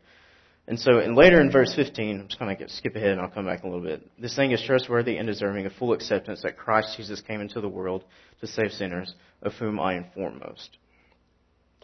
And 0.65 0.79
so, 0.79 0.99
and 0.99 1.15
later 1.15 1.41
in 1.41 1.51
verse 1.51 1.73
15, 1.75 2.21
I'm 2.21 2.27
just 2.27 2.39
going 2.39 2.55
to 2.55 2.69
skip 2.69 2.95
ahead 2.95 3.09
and 3.09 3.19
I'll 3.19 3.29
come 3.29 3.45
back 3.45 3.63
a 3.63 3.67
little 3.67 3.83
bit. 3.83 4.09
This 4.17 4.33
thing 4.35 4.51
is 4.51 4.63
trustworthy 4.65 5.17
and 5.17 5.27
deserving 5.27 5.65
of 5.65 5.73
full 5.73 5.91
acceptance 5.91 6.41
that 6.43 6.57
Christ 6.57 6.95
Jesus 6.95 7.19
came 7.19 7.41
into 7.41 7.59
the 7.59 7.67
world 7.67 8.05
to 8.39 8.47
save 8.47 8.71
sinners, 8.71 9.13
of 9.41 9.51
whom 9.55 9.77
I 9.77 9.95
am 9.95 10.05
foremost. 10.13 10.77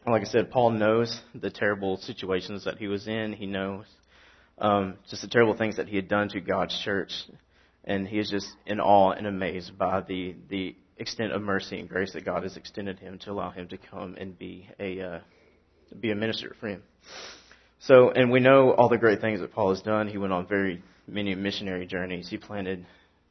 Like 0.07 0.21
I 0.21 0.25
said, 0.25 0.49
Paul 0.49 0.71
knows 0.71 1.19
the 1.35 1.49
terrible 1.49 1.97
situations 1.97 2.63
that 2.63 2.77
he 2.77 2.87
was 2.87 3.05
in. 3.05 3.33
He 3.33 3.47
knows 3.47 3.85
um, 4.59 4.95
just 5.09 5.23
the 5.23 5.27
terrible 5.27 5.57
things 5.57 5.75
that 5.75 5.89
he 5.89 5.97
had 5.97 6.07
done 6.07 6.29
to 6.29 6.39
God's 6.39 6.79
church, 6.83 7.11
and 7.83 8.07
he 8.07 8.19
is 8.19 8.29
just 8.29 8.47
in 8.65 8.79
awe 8.79 9.11
and 9.11 9.27
amazed 9.27 9.77
by 9.77 10.01
the 10.01 10.35
the 10.49 10.75
extent 10.97 11.31
of 11.31 11.41
mercy 11.41 11.79
and 11.79 11.89
grace 11.89 12.13
that 12.13 12.25
God 12.25 12.43
has 12.43 12.57
extended 12.57 12.99
him 12.99 13.17
to 13.19 13.31
allow 13.31 13.51
him 13.51 13.67
to 13.69 13.77
come 13.77 14.15
and 14.19 14.37
be 14.37 14.67
a 14.79 15.01
uh, 15.01 15.19
be 15.99 16.11
a 16.11 16.15
minister 16.15 16.55
for 16.59 16.67
him. 16.67 16.83
So, 17.79 18.11
and 18.11 18.29
we 18.29 18.41
know 18.41 18.71
all 18.71 18.89
the 18.89 18.97
great 18.97 19.21
things 19.21 19.39
that 19.39 19.53
Paul 19.53 19.69
has 19.69 19.81
done. 19.81 20.07
He 20.07 20.17
went 20.17 20.33
on 20.33 20.45
very 20.45 20.83
many 21.07 21.33
missionary 21.33 21.85
journeys. 21.85 22.29
He 22.29 22.37
planted, 22.37 22.85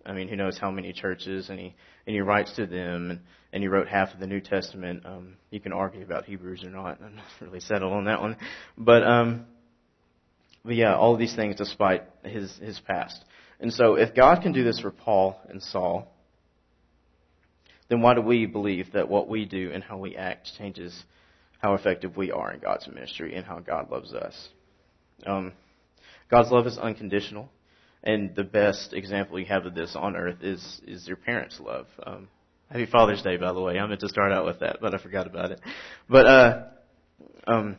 I 0.06 0.14
mean, 0.14 0.28
who 0.28 0.36
knows 0.36 0.58
how 0.58 0.70
many 0.70 0.92
churches, 0.92 1.50
and 1.50 1.58
he 1.58 1.74
and 2.06 2.14
he 2.14 2.20
writes 2.20 2.56
to 2.56 2.66
them, 2.66 3.10
and, 3.10 3.20
and 3.52 3.62
he 3.62 3.68
wrote 3.68 3.88
half 3.88 4.14
of 4.14 4.20
the 4.20 4.26
New 4.26 4.40
Testament. 4.40 5.04
Um, 5.04 5.36
you 5.50 5.60
can 5.60 5.72
argue 5.74 6.02
about 6.02 6.24
Hebrews 6.24 6.64
or 6.64 6.70
not. 6.70 6.98
I'm 7.02 7.16
not 7.16 7.26
really 7.40 7.60
settled 7.60 7.92
on 7.92 8.06
that 8.06 8.22
one, 8.22 8.36
but 8.78 9.02
um, 9.02 9.44
but 10.64 10.74
yeah, 10.74 10.96
all 10.96 11.16
these 11.16 11.36
things 11.36 11.56
despite 11.56 12.04
his 12.24 12.56
his 12.56 12.80
past. 12.80 13.22
And 13.60 13.72
so, 13.72 13.94
if 13.94 14.14
God 14.14 14.42
can 14.42 14.52
do 14.52 14.64
this 14.64 14.80
for 14.80 14.90
Paul 14.90 15.40
and 15.48 15.62
Saul, 15.62 16.12
then 17.88 18.00
why 18.00 18.14
do 18.14 18.20
we 18.20 18.46
believe 18.46 18.92
that 18.92 19.08
what 19.08 19.28
we 19.28 19.44
do 19.44 19.72
and 19.72 19.82
how 19.82 19.98
we 19.98 20.16
act 20.16 20.50
changes 20.58 21.04
how 21.58 21.74
effective 21.74 22.16
we 22.16 22.30
are 22.30 22.52
in 22.52 22.60
God's 22.60 22.86
ministry 22.86 23.34
and 23.34 23.44
how 23.44 23.58
God 23.58 23.90
loves 23.90 24.14
us. 24.14 24.48
Um, 25.26 25.52
God's 26.30 26.50
love 26.50 26.66
is 26.66 26.78
unconditional, 26.78 27.48
and 28.04 28.34
the 28.36 28.44
best 28.44 28.92
example 28.92 29.38
you 29.38 29.46
have 29.46 29.66
of 29.66 29.74
this 29.74 29.96
on 29.96 30.16
earth 30.16 30.38
is 30.42 30.80
is 30.86 31.06
your 31.08 31.16
parents' 31.16 31.58
love. 31.60 31.86
Um, 32.06 32.28
happy 32.70 32.86
Father's 32.86 33.22
Day, 33.22 33.36
by 33.36 33.52
the 33.52 33.60
way. 33.60 33.78
I 33.78 33.86
meant 33.86 34.00
to 34.00 34.08
start 34.08 34.30
out 34.30 34.44
with 34.44 34.60
that, 34.60 34.78
but 34.80 34.94
I 34.94 34.98
forgot 34.98 35.26
about 35.26 35.50
it. 35.50 35.60
But 36.08 36.26
uh, 36.26 36.64
um, 37.46 37.76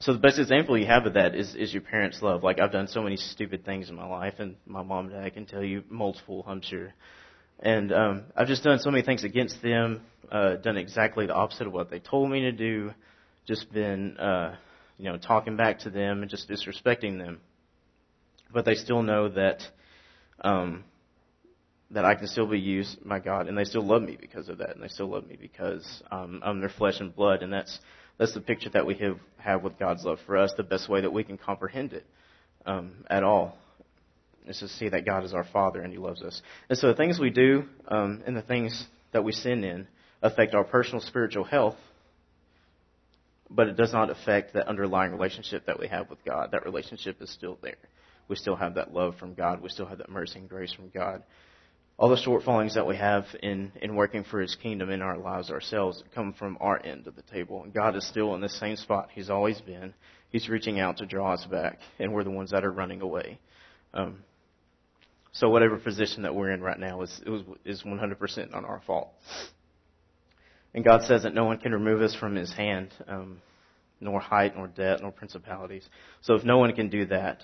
so 0.00 0.14
the 0.14 0.18
best 0.18 0.38
example 0.38 0.78
you 0.78 0.86
have 0.86 1.04
of 1.06 1.14
that 1.14 1.34
is 1.34 1.54
is 1.54 1.72
your 1.72 1.82
parents' 1.82 2.22
love. 2.22 2.42
Like 2.42 2.58
I've 2.58 2.72
done 2.72 2.88
so 2.88 3.02
many 3.02 3.16
stupid 3.16 3.64
things 3.64 3.90
in 3.90 3.94
my 3.94 4.06
life, 4.06 4.34
and 4.38 4.56
my 4.66 4.82
mom 4.82 5.06
and 5.06 5.22
dad 5.22 5.34
can 5.34 5.46
tell 5.46 5.62
you 5.62 5.84
multiple, 5.90 6.44
I'm 6.48 6.62
sure. 6.62 6.94
And 7.62 7.92
um, 7.92 8.24
I've 8.34 8.48
just 8.48 8.64
done 8.64 8.78
so 8.78 8.90
many 8.90 9.02
things 9.02 9.22
against 9.22 9.60
them, 9.62 10.00
uh, 10.32 10.56
done 10.56 10.78
exactly 10.78 11.26
the 11.26 11.34
opposite 11.34 11.66
of 11.66 11.74
what 11.74 11.90
they 11.90 11.98
told 11.98 12.30
me 12.30 12.40
to 12.40 12.52
do, 12.52 12.92
just 13.46 13.70
been, 13.70 14.16
uh, 14.16 14.56
you 14.96 15.04
know, 15.04 15.18
talking 15.18 15.56
back 15.56 15.80
to 15.80 15.90
them 15.90 16.22
and 16.22 16.30
just 16.30 16.48
disrespecting 16.48 17.18
them. 17.18 17.40
But 18.52 18.64
they 18.64 18.74
still 18.74 19.02
know 19.02 19.28
that, 19.28 19.60
um, 20.40 20.84
that 21.90 22.06
I 22.06 22.14
can 22.14 22.28
still 22.28 22.46
be 22.46 22.58
used 22.58 23.06
by 23.06 23.18
God, 23.18 23.46
and 23.46 23.58
they 23.58 23.64
still 23.64 23.84
love 23.84 24.02
me 24.02 24.16
because 24.18 24.48
of 24.48 24.58
that, 24.58 24.70
and 24.70 24.82
they 24.82 24.88
still 24.88 25.10
love 25.10 25.26
me 25.26 25.36
because 25.38 26.02
um, 26.10 26.40
I'm 26.42 26.60
their 26.60 26.70
flesh 26.70 27.00
and 27.00 27.14
blood, 27.14 27.42
and 27.42 27.52
that's 27.52 27.78
that's 28.20 28.34
the 28.34 28.40
picture 28.42 28.68
that 28.68 28.84
we 28.84 28.94
have 28.96 29.18
have 29.38 29.62
with 29.62 29.78
God's 29.78 30.04
love 30.04 30.18
for 30.26 30.36
us, 30.36 30.52
the 30.54 30.62
best 30.62 30.90
way 30.90 31.00
that 31.00 31.10
we 31.10 31.24
can 31.24 31.38
comprehend 31.38 31.94
it 31.94 32.04
um, 32.66 32.92
at 33.08 33.24
all 33.24 33.56
is 34.46 34.58
to 34.58 34.68
see 34.68 34.90
that 34.90 35.06
God 35.06 35.24
is 35.24 35.32
our 35.32 35.46
Father 35.50 35.80
and 35.80 35.90
He 35.90 35.98
loves 35.98 36.20
us. 36.20 36.42
And 36.68 36.76
so 36.76 36.88
the 36.88 36.94
things 36.94 37.18
we 37.18 37.30
do 37.30 37.64
um, 37.88 38.22
and 38.26 38.36
the 38.36 38.42
things 38.42 38.86
that 39.12 39.24
we 39.24 39.32
sin 39.32 39.64
in 39.64 39.88
affect 40.20 40.54
our 40.54 40.64
personal 40.64 41.00
spiritual 41.00 41.44
health, 41.44 41.76
but 43.48 43.68
it 43.68 43.78
does 43.78 43.94
not 43.94 44.10
affect 44.10 44.52
that 44.52 44.68
underlying 44.68 45.12
relationship 45.12 45.64
that 45.64 45.80
we 45.80 45.88
have 45.88 46.10
with 46.10 46.22
God. 46.22 46.50
That 46.52 46.66
relationship 46.66 47.22
is 47.22 47.30
still 47.32 47.58
there. 47.62 47.78
We 48.28 48.36
still 48.36 48.56
have 48.56 48.74
that 48.74 48.92
love 48.92 49.16
from 49.16 49.32
God. 49.32 49.62
We 49.62 49.70
still 49.70 49.86
have 49.86 49.98
that 49.98 50.10
mercy 50.10 50.40
and 50.40 50.48
grace 50.48 50.74
from 50.74 50.90
God. 50.90 51.22
All 52.00 52.08
the 52.08 52.16
shortfallings 52.16 52.76
that 52.76 52.86
we 52.86 52.96
have 52.96 53.26
in, 53.42 53.72
in 53.82 53.94
working 53.94 54.24
for 54.24 54.40
His 54.40 54.56
kingdom 54.56 54.88
in 54.88 55.02
our 55.02 55.18
lives 55.18 55.50
ourselves 55.50 56.02
come 56.14 56.32
from 56.32 56.56
our 56.58 56.82
end 56.82 57.06
of 57.06 57.14
the 57.14 57.20
table. 57.20 57.62
And 57.62 57.74
God 57.74 57.94
is 57.94 58.08
still 58.08 58.34
in 58.34 58.40
the 58.40 58.48
same 58.48 58.76
spot 58.76 59.10
He's 59.12 59.28
always 59.28 59.60
been. 59.60 59.92
He's 60.30 60.48
reaching 60.48 60.80
out 60.80 60.96
to 60.96 61.06
draw 61.06 61.34
us 61.34 61.44
back, 61.44 61.78
and 61.98 62.14
we're 62.14 62.24
the 62.24 62.30
ones 62.30 62.52
that 62.52 62.64
are 62.64 62.72
running 62.72 63.02
away. 63.02 63.38
Um, 63.92 64.24
So 65.32 65.50
whatever 65.50 65.76
position 65.76 66.22
that 66.22 66.34
we're 66.34 66.52
in 66.52 66.62
right 66.62 66.78
now 66.78 67.02
is 67.02 67.20
is 67.66 67.82
100% 67.82 68.54
on 68.54 68.64
our 68.64 68.80
fault. 68.86 69.12
And 70.72 70.82
God 70.82 71.02
says 71.02 71.24
that 71.24 71.34
no 71.34 71.44
one 71.44 71.58
can 71.58 71.72
remove 71.72 72.00
us 72.00 72.14
from 72.14 72.34
His 72.34 72.50
hand, 72.50 72.94
um, 73.08 73.42
nor 74.00 74.20
height, 74.20 74.56
nor 74.56 74.68
depth, 74.68 75.02
nor 75.02 75.12
principalities. 75.12 75.86
So 76.22 76.32
if 76.32 76.44
no 76.44 76.56
one 76.56 76.74
can 76.74 76.88
do 76.88 77.04
that, 77.06 77.42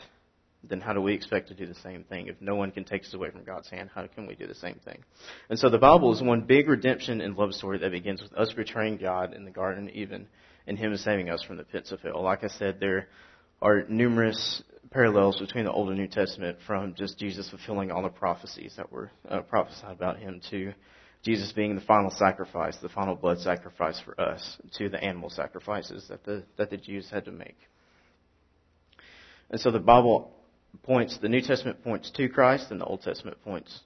then 0.68 0.80
how 0.80 0.92
do 0.92 1.00
we 1.00 1.14
expect 1.14 1.48
to 1.48 1.54
do 1.54 1.66
the 1.66 1.74
same 1.74 2.04
thing? 2.04 2.28
If 2.28 2.40
no 2.40 2.56
one 2.56 2.70
can 2.70 2.84
take 2.84 3.02
us 3.02 3.14
away 3.14 3.30
from 3.30 3.44
God's 3.44 3.68
hand, 3.68 3.90
how 3.94 4.06
can 4.06 4.26
we 4.26 4.34
do 4.34 4.46
the 4.46 4.54
same 4.54 4.80
thing? 4.84 5.02
And 5.48 5.58
so 5.58 5.68
the 5.68 5.78
Bible 5.78 6.12
is 6.14 6.22
one 6.22 6.42
big 6.42 6.68
redemption 6.68 7.20
and 7.20 7.36
love 7.36 7.52
story 7.54 7.78
that 7.78 7.90
begins 7.90 8.22
with 8.22 8.32
us 8.34 8.52
betraying 8.52 8.96
God 8.96 9.34
in 9.34 9.44
the 9.44 9.50
Garden 9.50 9.90
even 9.90 10.26
and 10.66 10.78
Him 10.78 10.96
saving 10.96 11.30
us 11.30 11.42
from 11.42 11.56
the 11.56 11.64
pits 11.64 11.92
of 11.92 12.00
hell. 12.00 12.22
Like 12.22 12.44
I 12.44 12.48
said, 12.48 12.80
there 12.80 13.08
are 13.62 13.84
numerous 13.88 14.62
parallels 14.90 15.38
between 15.38 15.64
the 15.64 15.72
Old 15.72 15.88
and 15.88 15.98
New 15.98 16.08
Testament 16.08 16.58
from 16.66 16.94
just 16.94 17.18
Jesus 17.18 17.48
fulfilling 17.48 17.90
all 17.90 18.02
the 18.02 18.08
prophecies 18.08 18.74
that 18.76 18.90
were 18.90 19.10
uh, 19.28 19.40
prophesied 19.40 19.92
about 19.92 20.18
Him 20.18 20.40
to 20.50 20.72
Jesus 21.22 21.52
being 21.52 21.74
the 21.74 21.80
final 21.80 22.10
sacrifice, 22.10 22.76
the 22.80 22.88
final 22.88 23.14
blood 23.14 23.40
sacrifice 23.40 24.00
for 24.04 24.20
us, 24.20 24.58
to 24.78 24.88
the 24.88 25.02
animal 25.02 25.30
sacrifices 25.30 26.06
that 26.08 26.24
the, 26.24 26.44
that 26.56 26.70
the 26.70 26.76
Jews 26.76 27.08
had 27.10 27.24
to 27.24 27.32
make. 27.32 27.56
And 29.50 29.60
so 29.60 29.70
the 29.70 29.78
Bible 29.78 30.32
points, 30.86 31.18
the 31.20 31.28
New 31.28 31.40
Testament 31.40 31.82
points 31.82 32.10
to 32.12 32.28
Christ, 32.28 32.70
and 32.70 32.80
the 32.80 32.84
Old 32.84 33.02
Testament 33.02 33.36
points, 33.44 33.80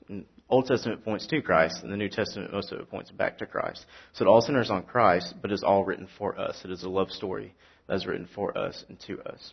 Old 0.48 0.66
Testament 0.66 1.04
points 1.04 1.26
to 1.28 1.40
Christ, 1.40 1.82
and 1.82 1.92
the 1.92 1.96
New 1.96 2.08
Testament, 2.08 2.52
most 2.52 2.70
of 2.70 2.78
it 2.78 2.90
points 2.90 3.10
back 3.10 3.38
to 3.38 3.46
Christ. 3.46 3.86
So 4.12 4.24
it 4.24 4.28
all 4.28 4.42
centers 4.42 4.70
on 4.70 4.82
Christ, 4.82 5.34
but 5.40 5.50
is 5.50 5.62
all 5.62 5.84
written 5.84 6.08
for 6.18 6.38
us. 6.38 6.60
It 6.64 6.70
is 6.70 6.82
a 6.82 6.88
love 6.88 7.10
story 7.10 7.54
that 7.88 7.94
is 7.94 8.06
written 8.06 8.28
for 8.34 8.56
us 8.56 8.84
and 8.88 9.00
to 9.06 9.20
us. 9.22 9.52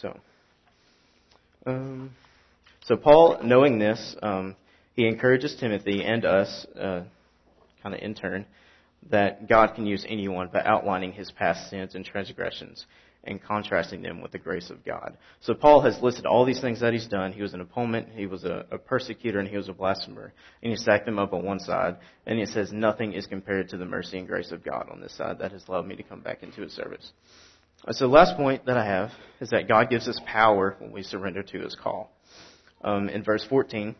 So, 0.00 0.18
um, 1.66 2.10
so 2.84 2.96
Paul, 2.96 3.40
knowing 3.42 3.78
this, 3.78 4.16
um, 4.22 4.56
he 4.94 5.06
encourages 5.06 5.56
Timothy 5.58 6.02
and 6.04 6.24
us, 6.24 6.66
uh, 6.76 7.04
kind 7.82 7.94
of 7.94 8.00
in 8.00 8.14
turn, 8.14 8.46
that 9.10 9.48
God 9.48 9.74
can 9.74 9.86
use 9.86 10.04
anyone 10.08 10.48
by 10.52 10.62
outlining 10.62 11.12
his 11.12 11.30
past 11.30 11.70
sins 11.70 11.94
and 11.94 12.04
transgressions 12.04 12.86
and 13.26 13.42
contrasting 13.42 14.02
them 14.02 14.20
with 14.20 14.32
the 14.32 14.38
grace 14.38 14.70
of 14.70 14.84
God. 14.84 15.16
So 15.40 15.54
Paul 15.54 15.80
has 15.82 16.00
listed 16.02 16.26
all 16.26 16.44
these 16.44 16.60
things 16.60 16.80
that 16.80 16.92
he's 16.92 17.06
done. 17.06 17.32
He 17.32 17.42
was 17.42 17.54
an 17.54 17.60
opponent, 17.60 18.08
he 18.14 18.26
was 18.26 18.44
a, 18.44 18.66
a, 18.70 18.78
persecutor, 18.78 19.38
and 19.38 19.48
he 19.48 19.56
was 19.56 19.68
a 19.68 19.72
blasphemer. 19.72 20.32
And 20.62 20.70
he 20.70 20.76
stacked 20.76 21.06
them 21.06 21.18
up 21.18 21.32
on 21.32 21.44
one 21.44 21.58
side, 21.58 21.96
and 22.26 22.38
he 22.38 22.46
says, 22.46 22.72
nothing 22.72 23.12
is 23.12 23.26
compared 23.26 23.68
to 23.70 23.76
the 23.76 23.86
mercy 23.86 24.18
and 24.18 24.28
grace 24.28 24.52
of 24.52 24.64
God 24.64 24.88
on 24.90 25.00
this 25.00 25.16
side 25.16 25.38
that 25.38 25.52
has 25.52 25.64
allowed 25.68 25.86
me 25.86 25.96
to 25.96 26.02
come 26.02 26.20
back 26.20 26.42
into 26.42 26.60
his 26.60 26.72
service. 26.72 27.12
So 27.90 28.06
the 28.06 28.12
last 28.12 28.36
point 28.36 28.64
that 28.66 28.78
I 28.78 28.84
have 28.84 29.10
is 29.40 29.50
that 29.50 29.68
God 29.68 29.90
gives 29.90 30.08
us 30.08 30.18
power 30.26 30.76
when 30.78 30.90
we 30.90 31.02
surrender 31.02 31.42
to 31.42 31.60
his 31.60 31.76
call. 31.76 32.10
Um, 32.82 33.08
in 33.08 33.22
verse 33.22 33.44
14, 33.48 33.94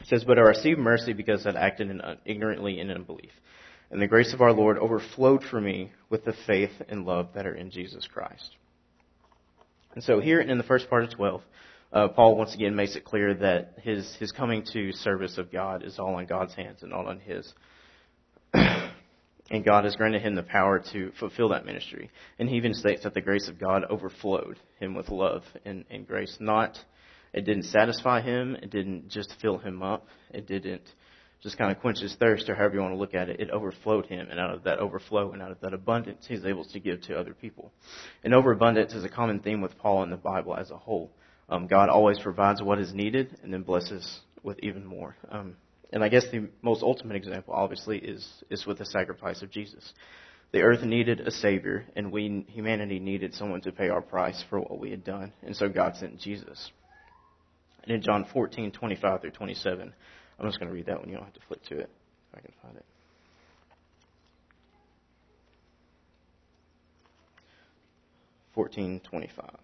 it 0.00 0.06
says, 0.06 0.24
But 0.24 0.38
I 0.38 0.42
received 0.42 0.78
mercy 0.78 1.12
because 1.12 1.46
I 1.46 1.50
acted 1.50 1.90
in, 1.90 2.00
ignorantly 2.24 2.78
in 2.78 2.90
unbelief. 2.90 3.30
And 3.90 4.02
the 4.02 4.06
grace 4.06 4.34
of 4.34 4.40
our 4.40 4.52
Lord 4.52 4.78
overflowed 4.78 5.42
for 5.44 5.60
me 5.60 5.92
with 6.10 6.24
the 6.24 6.34
faith 6.46 6.72
and 6.88 7.06
love 7.06 7.28
that 7.34 7.46
are 7.46 7.54
in 7.54 7.70
Jesus 7.70 8.06
Christ. 8.06 8.56
And 9.94 10.04
so 10.04 10.20
here 10.20 10.40
in 10.40 10.58
the 10.58 10.64
first 10.64 10.90
part 10.90 11.04
of 11.04 11.10
12, 11.10 11.42
uh, 11.90 12.08
Paul 12.08 12.36
once 12.36 12.54
again 12.54 12.76
makes 12.76 12.96
it 12.96 13.04
clear 13.04 13.32
that 13.34 13.78
his, 13.82 14.14
his 14.16 14.30
coming 14.30 14.62
to 14.74 14.92
service 14.92 15.38
of 15.38 15.50
God 15.50 15.82
is 15.82 15.98
all 15.98 16.18
in 16.18 16.26
God's 16.26 16.54
hands 16.54 16.82
and 16.82 16.90
not 16.90 17.06
on 17.06 17.20
his. 17.20 17.52
and 18.52 19.64
God 19.64 19.84
has 19.84 19.96
granted 19.96 20.20
him 20.20 20.34
the 20.34 20.42
power 20.42 20.82
to 20.92 21.10
fulfill 21.18 21.48
that 21.48 21.64
ministry. 21.64 22.10
And 22.38 22.48
he 22.48 22.56
even 22.56 22.74
states 22.74 23.04
that 23.04 23.14
the 23.14 23.22
grace 23.22 23.48
of 23.48 23.58
God 23.58 23.84
overflowed 23.88 24.58
him 24.78 24.94
with 24.94 25.08
love 25.08 25.44
and, 25.64 25.86
and 25.90 26.06
grace. 26.06 26.36
Not, 26.38 26.78
it 27.32 27.46
didn't 27.46 27.64
satisfy 27.64 28.20
him, 28.20 28.56
it 28.56 28.70
didn't 28.70 29.08
just 29.08 29.34
fill 29.40 29.56
him 29.56 29.82
up, 29.82 30.06
it 30.30 30.46
didn't 30.46 30.82
just 31.42 31.56
kind 31.56 31.70
of 31.70 31.80
quench 31.80 32.00
his 32.00 32.14
thirst, 32.16 32.48
or 32.48 32.54
however 32.54 32.74
you 32.74 32.80
want 32.80 32.92
to 32.92 32.98
look 32.98 33.14
at 33.14 33.28
it, 33.28 33.40
it 33.40 33.50
overflowed 33.50 34.06
him, 34.06 34.28
and 34.30 34.40
out 34.40 34.52
of 34.52 34.64
that 34.64 34.78
overflow 34.78 35.32
and 35.32 35.40
out 35.40 35.52
of 35.52 35.60
that 35.60 35.72
abundance, 35.72 36.26
he's 36.26 36.44
able 36.44 36.64
to 36.64 36.80
give 36.80 37.00
to 37.02 37.18
other 37.18 37.34
people. 37.34 37.72
And 38.24 38.34
overabundance 38.34 38.92
is 38.92 39.04
a 39.04 39.08
common 39.08 39.40
theme 39.40 39.60
with 39.60 39.78
Paul 39.78 40.02
in 40.02 40.10
the 40.10 40.16
Bible 40.16 40.56
as 40.56 40.70
a 40.70 40.76
whole. 40.76 41.10
Um, 41.48 41.66
God 41.66 41.88
always 41.88 42.18
provides 42.18 42.60
what 42.60 42.78
is 42.78 42.92
needed, 42.92 43.38
and 43.42 43.52
then 43.52 43.62
blesses 43.62 44.20
with 44.42 44.58
even 44.62 44.84
more. 44.84 45.16
Um, 45.30 45.56
and 45.92 46.02
I 46.04 46.08
guess 46.08 46.24
the 46.30 46.48
most 46.62 46.82
ultimate 46.82 47.16
example, 47.16 47.54
obviously, 47.54 47.98
is 47.98 48.26
is 48.50 48.66
with 48.66 48.78
the 48.78 48.84
sacrifice 48.84 49.42
of 49.42 49.50
Jesus. 49.50 49.92
The 50.50 50.62
earth 50.62 50.82
needed 50.82 51.20
a 51.20 51.30
savior, 51.30 51.84
and 51.94 52.10
we 52.10 52.44
humanity 52.48 52.98
needed 52.98 53.34
someone 53.34 53.60
to 53.62 53.72
pay 53.72 53.88
our 53.88 54.02
price 54.02 54.42
for 54.50 54.60
what 54.60 54.78
we 54.78 54.90
had 54.90 55.04
done, 55.04 55.32
and 55.42 55.54
so 55.54 55.68
God 55.68 55.96
sent 55.96 56.20
Jesus. 56.20 56.70
And 57.84 57.92
in 57.92 58.02
John 58.02 58.26
14:25 58.34 59.20
through 59.20 59.30
27. 59.30 59.94
I'm 60.38 60.46
just 60.46 60.58
going 60.58 60.68
to 60.68 60.74
read 60.74 60.86
that 60.86 60.98
one. 60.98 61.08
You 61.08 61.16
don't 61.16 61.24
have 61.24 61.34
to 61.34 61.40
flip 61.48 61.60
to 61.68 61.78
it 61.78 61.90
if 62.32 62.38
I 62.38 62.40
can 62.40 62.52
find 62.62 62.76
it. 62.76 62.84
Fourteen 68.54 69.00
twenty-five. 69.08 69.58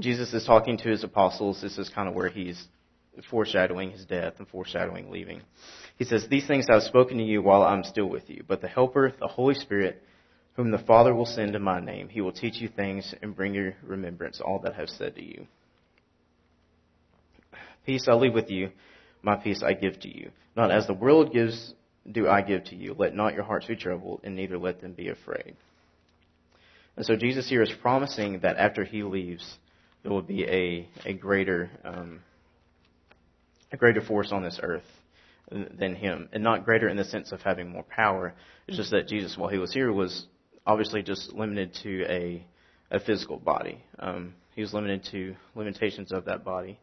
Jesus 0.00 0.32
is 0.32 0.44
talking 0.44 0.78
to 0.78 0.88
his 0.88 1.02
apostles. 1.02 1.60
This 1.60 1.78
is 1.78 1.88
kind 1.88 2.08
of 2.08 2.14
where 2.14 2.28
he's 2.28 2.68
foreshadowing 3.30 3.90
his 3.90 4.04
death 4.04 4.34
and 4.38 4.46
foreshadowing 4.48 5.10
leaving. 5.10 5.42
He 5.96 6.04
says, 6.04 6.26
These 6.30 6.46
things 6.46 6.66
I 6.70 6.74
have 6.74 6.84
spoken 6.84 7.18
to 7.18 7.24
you 7.24 7.42
while 7.42 7.62
I'm 7.62 7.82
still 7.82 8.08
with 8.08 8.30
you, 8.30 8.44
but 8.46 8.60
the 8.60 8.68
Helper, 8.68 9.12
the 9.18 9.26
Holy 9.26 9.54
Spirit, 9.54 10.02
whom 10.54 10.70
the 10.70 10.78
Father 10.78 11.14
will 11.14 11.26
send 11.26 11.54
in 11.54 11.62
my 11.62 11.80
name, 11.80 12.08
he 12.08 12.20
will 12.20 12.32
teach 12.32 12.60
you 12.60 12.68
things 12.68 13.14
and 13.22 13.34
bring 13.34 13.54
your 13.54 13.74
remembrance 13.82 14.40
all 14.40 14.60
that 14.60 14.74
I 14.74 14.76
have 14.76 14.88
said 14.88 15.16
to 15.16 15.24
you. 15.24 15.46
Peace 17.84 18.06
I 18.08 18.14
leave 18.14 18.34
with 18.34 18.50
you. 18.50 18.70
My 19.28 19.36
peace 19.36 19.62
I 19.62 19.74
give 19.74 20.00
to 20.00 20.08
you. 20.08 20.30
Not 20.56 20.70
as 20.70 20.86
the 20.86 20.94
world 20.94 21.34
gives, 21.34 21.74
do 22.10 22.26
I 22.26 22.40
give 22.40 22.64
to 22.64 22.74
you. 22.74 22.94
Let 22.96 23.14
not 23.14 23.34
your 23.34 23.44
hearts 23.44 23.66
be 23.66 23.76
troubled, 23.76 24.22
and 24.24 24.34
neither 24.34 24.56
let 24.56 24.80
them 24.80 24.94
be 24.94 25.10
afraid. 25.10 25.54
And 26.96 27.04
so 27.04 27.14
Jesus 27.14 27.46
here 27.46 27.60
is 27.60 27.70
promising 27.82 28.40
that 28.40 28.56
after 28.56 28.84
he 28.84 29.02
leaves, 29.02 29.58
there 30.02 30.12
will 30.12 30.22
be 30.22 30.44
a, 30.44 30.88
a 31.04 31.12
greater 31.12 31.70
um, 31.84 32.20
a 33.70 33.76
greater 33.76 34.00
force 34.00 34.32
on 34.32 34.42
this 34.42 34.58
earth 34.62 34.88
than 35.50 35.94
him, 35.94 36.30
and 36.32 36.42
not 36.42 36.64
greater 36.64 36.88
in 36.88 36.96
the 36.96 37.04
sense 37.04 37.30
of 37.30 37.42
having 37.42 37.68
more 37.68 37.84
power. 37.84 38.32
It's 38.66 38.78
just 38.78 38.92
that 38.92 39.08
Jesus, 39.08 39.36
while 39.36 39.50
he 39.50 39.58
was 39.58 39.74
here, 39.74 39.92
was 39.92 40.24
obviously 40.66 41.02
just 41.02 41.34
limited 41.34 41.74
to 41.82 42.04
a 42.08 42.46
a 42.90 42.98
physical 42.98 43.36
body. 43.36 43.84
Um, 43.98 44.32
he 44.54 44.62
was 44.62 44.72
limited 44.72 45.04
to 45.10 45.36
limitations 45.54 46.12
of 46.12 46.24
that 46.24 46.46
body 46.46 46.78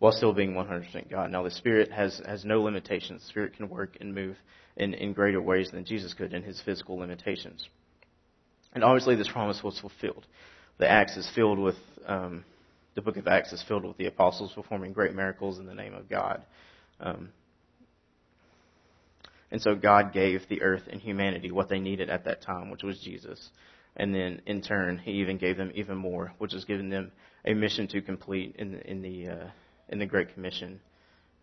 while 0.00 0.12
still 0.12 0.32
being 0.32 0.54
100% 0.54 1.10
God. 1.10 1.30
Now, 1.30 1.44
the 1.44 1.50
Spirit 1.50 1.92
has, 1.92 2.20
has 2.26 2.44
no 2.44 2.62
limitations. 2.62 3.22
The 3.22 3.28
Spirit 3.28 3.56
can 3.56 3.68
work 3.68 3.98
and 4.00 4.14
move 4.14 4.36
in, 4.76 4.94
in 4.94 5.12
greater 5.12 5.40
ways 5.40 5.70
than 5.70 5.84
Jesus 5.84 6.14
could 6.14 6.32
in 6.32 6.42
his 6.42 6.60
physical 6.64 6.96
limitations. 6.96 7.68
And 8.72 8.82
obviously, 8.82 9.14
this 9.14 9.28
promise 9.28 9.62
was 9.62 9.78
fulfilled. 9.78 10.26
The 10.78 10.90
Acts 10.90 11.18
is 11.18 11.30
filled 11.34 11.58
with, 11.58 11.76
um, 12.06 12.44
the 12.94 13.02
book 13.02 13.18
of 13.18 13.28
Acts 13.28 13.52
is 13.52 13.62
filled 13.68 13.84
with 13.84 13.98
the 13.98 14.06
apostles 14.06 14.52
performing 14.54 14.94
great 14.94 15.14
miracles 15.14 15.58
in 15.58 15.66
the 15.66 15.74
name 15.74 15.94
of 15.94 16.08
God. 16.08 16.42
Um, 16.98 17.28
and 19.50 19.60
so 19.60 19.74
God 19.74 20.14
gave 20.14 20.48
the 20.48 20.62
earth 20.62 20.84
and 20.90 20.98
humanity 20.98 21.50
what 21.50 21.68
they 21.68 21.78
needed 21.78 22.08
at 22.08 22.24
that 22.24 22.40
time, 22.40 22.70
which 22.70 22.82
was 22.82 22.98
Jesus. 23.00 23.50
And 23.96 24.14
then 24.14 24.40
in 24.46 24.62
turn, 24.62 24.96
He 24.96 25.12
even 25.20 25.36
gave 25.36 25.58
them 25.58 25.72
even 25.74 25.98
more, 25.98 26.32
which 26.38 26.54
was 26.54 26.64
giving 26.64 26.88
them 26.88 27.12
a 27.44 27.52
mission 27.52 27.86
to 27.88 28.00
complete 28.00 28.56
in 28.58 28.76
in 28.80 29.02
the 29.02 29.28
uh, 29.28 29.46
in 29.90 29.98
the 29.98 30.06
Great 30.06 30.32
Commission, 30.32 30.80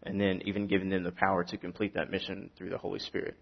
and 0.04 0.20
then 0.20 0.42
even 0.46 0.68
giving 0.68 0.90
them 0.90 1.04
the 1.04 1.12
power 1.12 1.44
to 1.44 1.58
complete 1.58 1.94
that 1.94 2.10
mission 2.10 2.50
through 2.58 2.70
the 2.70 2.78
Holy 2.78 3.00
Spirit. 3.00 3.36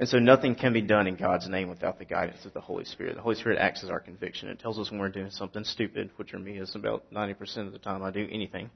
And 0.00 0.08
so 0.08 0.18
nothing 0.18 0.54
can 0.54 0.72
be 0.72 0.80
done 0.80 1.06
in 1.06 1.16
God's 1.16 1.46
name 1.46 1.68
without 1.68 1.98
the 1.98 2.06
guidance 2.06 2.46
of 2.46 2.54
the 2.54 2.60
Holy 2.60 2.86
Spirit. 2.86 3.16
The 3.16 3.22
Holy 3.22 3.34
Spirit 3.34 3.58
acts 3.58 3.84
as 3.84 3.90
our 3.90 4.00
conviction. 4.00 4.48
It 4.48 4.58
tells 4.58 4.78
us 4.78 4.90
when 4.90 4.98
we're 4.98 5.10
doing 5.10 5.30
something 5.30 5.62
stupid, 5.62 6.10
which 6.16 6.30
for 6.30 6.38
me 6.38 6.56
is 6.56 6.74
about 6.74 7.04
90% 7.12 7.66
of 7.66 7.72
the 7.72 7.78
time 7.78 8.02
I 8.02 8.10
do 8.10 8.26
anything. 8.32 8.70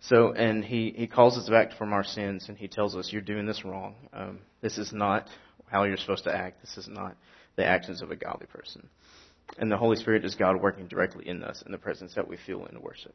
So, 0.00 0.32
and 0.32 0.64
He, 0.64 0.92
He 0.96 1.06
calls 1.06 1.38
us 1.38 1.48
back 1.48 1.78
from 1.78 1.92
our 1.92 2.02
sins 2.02 2.46
and 2.48 2.58
He 2.58 2.66
tells 2.66 2.96
us, 2.96 3.12
you're 3.12 3.22
doing 3.22 3.46
this 3.46 3.64
wrong. 3.64 3.94
Um, 4.12 4.40
this 4.62 4.76
is 4.76 4.92
not 4.92 5.28
how 5.66 5.84
you're 5.84 5.96
supposed 5.96 6.24
to 6.24 6.34
act. 6.34 6.60
This 6.60 6.76
is 6.76 6.88
not 6.88 7.16
the 7.54 7.64
actions 7.64 8.02
of 8.02 8.10
a 8.10 8.16
godly 8.16 8.48
person. 8.48 8.88
And 9.58 9.70
the 9.70 9.76
Holy 9.76 9.96
Spirit 9.96 10.24
is 10.24 10.34
God 10.34 10.60
working 10.60 10.88
directly 10.88 11.28
in 11.28 11.44
us 11.44 11.62
in 11.64 11.70
the 11.70 11.78
presence 11.78 12.14
that 12.16 12.26
we 12.26 12.36
feel 12.36 12.66
in 12.66 12.82
worship. 12.82 13.14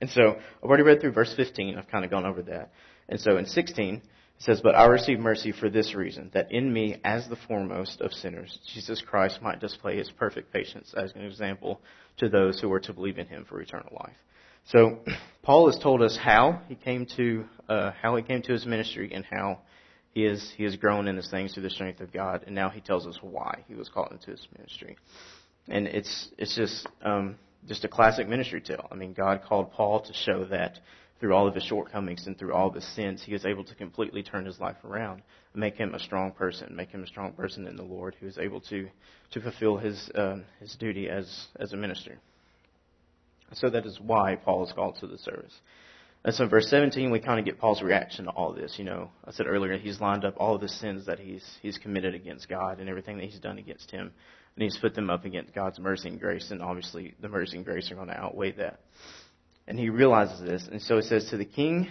And 0.00 0.10
so 0.10 0.36
I've 0.36 0.68
already 0.68 0.82
read 0.82 1.00
through 1.00 1.12
verse 1.12 1.32
15. 1.36 1.76
I've 1.76 1.88
kind 1.88 2.04
of 2.04 2.10
gone 2.10 2.26
over 2.26 2.42
that. 2.42 2.70
And 3.08 3.20
so 3.20 3.36
in 3.36 3.46
16, 3.46 3.94
it 3.94 4.02
says, 4.38 4.60
But 4.62 4.74
I 4.74 4.86
received 4.86 5.20
mercy 5.20 5.52
for 5.52 5.70
this 5.70 5.94
reason, 5.94 6.30
that 6.34 6.52
in 6.52 6.72
me, 6.72 7.00
as 7.04 7.28
the 7.28 7.36
foremost 7.48 8.00
of 8.00 8.12
sinners, 8.12 8.58
Jesus 8.74 9.02
Christ 9.06 9.40
might 9.40 9.60
display 9.60 9.96
his 9.96 10.10
perfect 10.10 10.52
patience 10.52 10.92
as 10.96 11.12
an 11.14 11.24
example 11.24 11.80
to 12.18 12.28
those 12.28 12.60
who 12.60 12.72
are 12.72 12.80
to 12.80 12.92
believe 12.92 13.18
in 13.18 13.26
him 13.26 13.46
for 13.48 13.60
eternal 13.60 13.92
life. 13.92 14.16
So 14.66 14.98
Paul 15.42 15.70
has 15.70 15.78
told 15.82 16.02
us 16.02 16.18
how 16.20 16.60
he 16.68 16.74
came 16.74 17.06
to 17.16 17.44
uh, 17.68 17.92
how 18.00 18.16
he 18.16 18.22
came 18.22 18.42
to 18.42 18.52
his 18.52 18.66
ministry 18.66 19.12
and 19.12 19.24
how 19.24 19.60
he 20.12 20.24
is 20.24 20.52
he 20.56 20.64
has 20.64 20.76
grown 20.76 21.08
in 21.08 21.16
his 21.16 21.30
things 21.30 21.54
through 21.54 21.64
the 21.64 21.70
strength 21.70 22.00
of 22.00 22.12
God, 22.12 22.44
and 22.46 22.54
now 22.54 22.68
he 22.68 22.80
tells 22.80 23.06
us 23.06 23.18
why 23.20 23.64
he 23.68 23.74
was 23.74 23.88
called 23.88 24.12
into 24.12 24.30
his 24.30 24.46
ministry. 24.56 24.96
And 25.68 25.86
it's 25.86 26.28
it's 26.38 26.56
just 26.56 26.86
um, 27.02 27.36
just 27.66 27.84
a 27.84 27.88
classic 27.88 28.28
ministry 28.28 28.60
tale. 28.60 28.88
I 28.90 28.94
mean, 28.94 29.12
God 29.12 29.42
called 29.46 29.72
Paul 29.72 30.00
to 30.00 30.12
show 30.12 30.44
that 30.46 30.78
through 31.18 31.34
all 31.34 31.48
of 31.48 31.54
his 31.54 31.64
shortcomings 31.64 32.26
and 32.26 32.38
through 32.38 32.52
all 32.52 32.68
of 32.68 32.74
his 32.74 32.86
sins, 32.94 33.22
he 33.24 33.32
was 33.32 33.46
able 33.46 33.64
to 33.64 33.74
completely 33.74 34.22
turn 34.22 34.44
his 34.44 34.60
life 34.60 34.76
around 34.84 35.22
make 35.56 35.76
him 35.76 35.94
a 35.94 35.98
strong 35.98 36.32
person, 36.32 36.76
make 36.76 36.90
him 36.90 37.02
a 37.02 37.06
strong 37.06 37.32
person 37.32 37.66
in 37.66 37.76
the 37.76 37.82
Lord 37.82 38.14
who 38.20 38.26
is 38.26 38.38
able 38.38 38.60
to, 38.62 38.88
to 39.32 39.40
fulfill 39.40 39.78
his, 39.78 40.10
uh, 40.14 40.38
his 40.60 40.74
duty 40.76 41.08
as, 41.08 41.46
as 41.58 41.72
a 41.72 41.76
minister. 41.76 42.18
So 43.54 43.70
that 43.70 43.86
is 43.86 43.98
why 44.00 44.36
Paul 44.36 44.66
is 44.66 44.72
called 44.72 44.96
to 45.00 45.06
the 45.06 45.18
service. 45.18 45.54
And 46.24 46.34
so 46.34 46.44
in 46.44 46.50
verse 46.50 46.68
17, 46.68 47.10
we 47.10 47.20
kind 47.20 47.38
of 47.38 47.44
get 47.44 47.58
Paul's 47.58 47.82
reaction 47.82 48.24
to 48.24 48.32
all 48.32 48.52
this. 48.52 48.74
You 48.78 48.84
know, 48.84 49.10
I 49.24 49.30
said 49.30 49.46
earlier, 49.46 49.78
he's 49.78 50.00
lined 50.00 50.24
up 50.24 50.34
all 50.38 50.56
of 50.56 50.60
the 50.60 50.68
sins 50.68 51.06
that 51.06 51.20
he's, 51.20 51.44
he's 51.62 51.78
committed 51.78 52.14
against 52.14 52.48
God 52.48 52.80
and 52.80 52.88
everything 52.88 53.16
that 53.18 53.26
he's 53.26 53.38
done 53.38 53.58
against 53.58 53.90
him. 53.90 54.12
And 54.56 54.62
he's 54.62 54.78
put 54.78 54.94
them 54.94 55.10
up 55.10 55.24
against 55.24 55.54
God's 55.54 55.78
mercy 55.78 56.08
and 56.08 56.18
grace. 56.18 56.50
And 56.50 56.62
obviously, 56.62 57.14
the 57.20 57.28
mercy 57.28 57.56
and 57.56 57.64
grace 57.64 57.90
are 57.90 57.94
going 57.94 58.08
to 58.08 58.18
outweigh 58.18 58.52
that. 58.52 58.80
And 59.68 59.78
he 59.78 59.90
realizes 59.90 60.40
this. 60.40 60.66
And 60.70 60.80
so 60.80 60.96
he 60.96 61.02
says, 61.02 61.28
To 61.30 61.36
the 61.36 61.44
King 61.44 61.88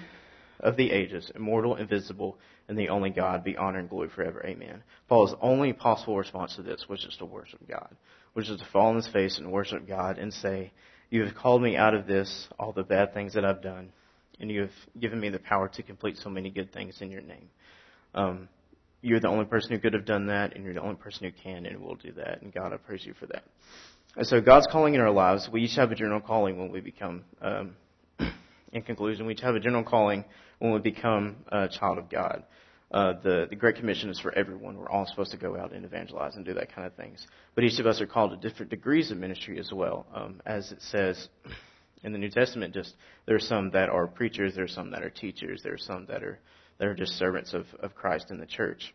of 0.60 0.76
the 0.78 0.92
ages, 0.92 1.32
immortal, 1.36 1.76
invisible, 1.76 2.38
and 2.68 2.78
the 2.78 2.90
only 2.90 3.10
God, 3.12 3.44
be 3.44 3.58
honor 3.58 3.80
and 3.80 3.90
glory 3.90 4.10
forever. 4.10 4.44
Amen. 4.46 4.84
Paul's 5.08 5.36
only 5.42 5.74
possible 5.74 6.18
response 6.18 6.56
to 6.56 6.64
this 6.64 6.86
was 6.90 7.02
just 7.02 7.20
to 7.20 7.26
worship 7.26 7.60
God, 7.68 7.96
which 8.34 8.50
is 8.50 8.60
to 8.60 8.66
fall 8.72 8.88
on 8.88 8.96
his 8.96 9.08
face 9.08 9.38
and 9.38 9.52
worship 9.52 9.88
God 9.88 10.18
and 10.18 10.34
say, 10.34 10.72
You 11.10 11.24
have 11.26 11.36
called 11.36 11.62
me 11.62 11.76
out 11.76 11.94
of 11.94 12.08
this, 12.08 12.48
all 12.58 12.72
the 12.72 12.84
bad 12.84 13.14
things 13.14 13.34
that 13.36 13.46
I've 13.46 13.62
done, 13.62 13.92
and 14.40 14.50
you 14.50 14.62
have 14.62 14.72
given 15.00 15.20
me 15.20 15.30
the 15.30 15.40
power 15.40 15.70
to 15.70 15.84
complete 15.84 16.18
so 16.18 16.30
many 16.30 16.50
good 16.50 16.74
things 16.74 16.98
in 17.02 17.12
your 17.12 17.22
name. 17.22 17.50
Um, 18.14 18.50
you're 19.02 19.20
the 19.20 19.28
only 19.28 19.46
person 19.46 19.72
who 19.72 19.80
could 19.80 19.94
have 19.94 20.06
done 20.06 20.28
that, 20.28 20.56
and 20.56 20.64
you're 20.64 20.74
the 20.74 20.82
only 20.82 20.96
person 20.96 21.26
who 21.26 21.32
can 21.44 21.66
and 21.66 21.80
will 21.80 21.96
do 21.96 22.12
that. 22.14 22.42
And 22.42 22.54
God, 22.54 22.74
I 22.74 22.78
praise 22.78 23.06
you 23.06 23.14
for 23.20 23.28
that. 23.28 23.44
And 24.18 24.26
so 24.26 24.40
God's 24.42 24.68
calling 24.72 24.96
in 24.96 25.02
our 25.02 25.12
lives, 25.12 25.50
we 25.52 25.62
each 25.62 25.76
have 25.76 25.92
a 25.92 25.96
general 25.96 26.22
calling 26.22 26.58
when 26.58 26.72
we 26.72 26.80
become, 26.80 27.26
um, 27.42 27.76
in 28.72 28.82
conclusion, 28.82 29.26
we 29.26 29.34
each 29.34 29.42
have 29.42 29.56
a 29.56 29.60
general 29.60 29.84
calling 29.84 30.24
when 30.60 30.72
we 30.72 30.80
become 30.80 31.38
a 31.50 31.68
child 31.68 31.98
of 31.98 32.10
God. 32.10 32.44
Uh, 32.92 33.14
the, 33.24 33.48
the 33.50 33.56
Great 33.56 33.76
Commission 33.76 34.10
is 34.10 34.20
for 34.20 34.32
everyone. 34.34 34.78
We're 34.78 34.90
all 34.90 35.06
supposed 35.06 35.32
to 35.32 35.38
go 35.38 35.58
out 35.58 35.74
and 35.74 35.84
evangelize 35.84 36.36
and 36.36 36.46
do 36.46 36.54
that 36.54 36.74
kind 36.74 36.88
of 36.88 36.94
things. 36.94 37.28
But 37.54 37.64
each 37.64 37.80
of 37.80 37.86
us 37.86 38.00
are 38.00 38.06
called 38.06 38.32
to 38.32 38.50
different 38.50 38.70
degrees 38.70 39.12
of 39.12 39.18
ministry 39.18 39.60
as 39.60 39.72
well. 39.74 40.06
Um, 40.14 40.42
as 40.46 40.72
it 40.72 40.82
says 40.82 41.28
in 42.04 42.14
the 42.14 42.18
New 42.18 42.30
Testament, 42.30 42.74
just 42.74 42.94
there 43.26 43.36
are 43.36 43.40
some 43.40 43.72
that 43.72 43.90
are 43.90 44.08
preachers, 44.08 44.56
there 44.56 44.64
are 44.64 44.70
some 44.70 44.92
that 44.92 45.04
are 45.04 45.10
teachers, 45.10 45.62
there 45.64 45.74
are 45.74 45.78
some 45.78 46.06
that 46.06 46.24
are 46.24 46.40
that 46.78 46.88
are 46.88 46.94
just 46.94 47.14
servants 47.14 47.54
of, 47.54 47.66
of 47.80 47.96
Christ 47.96 48.28
in 48.30 48.40
the 48.40 48.46
church. 48.46 48.94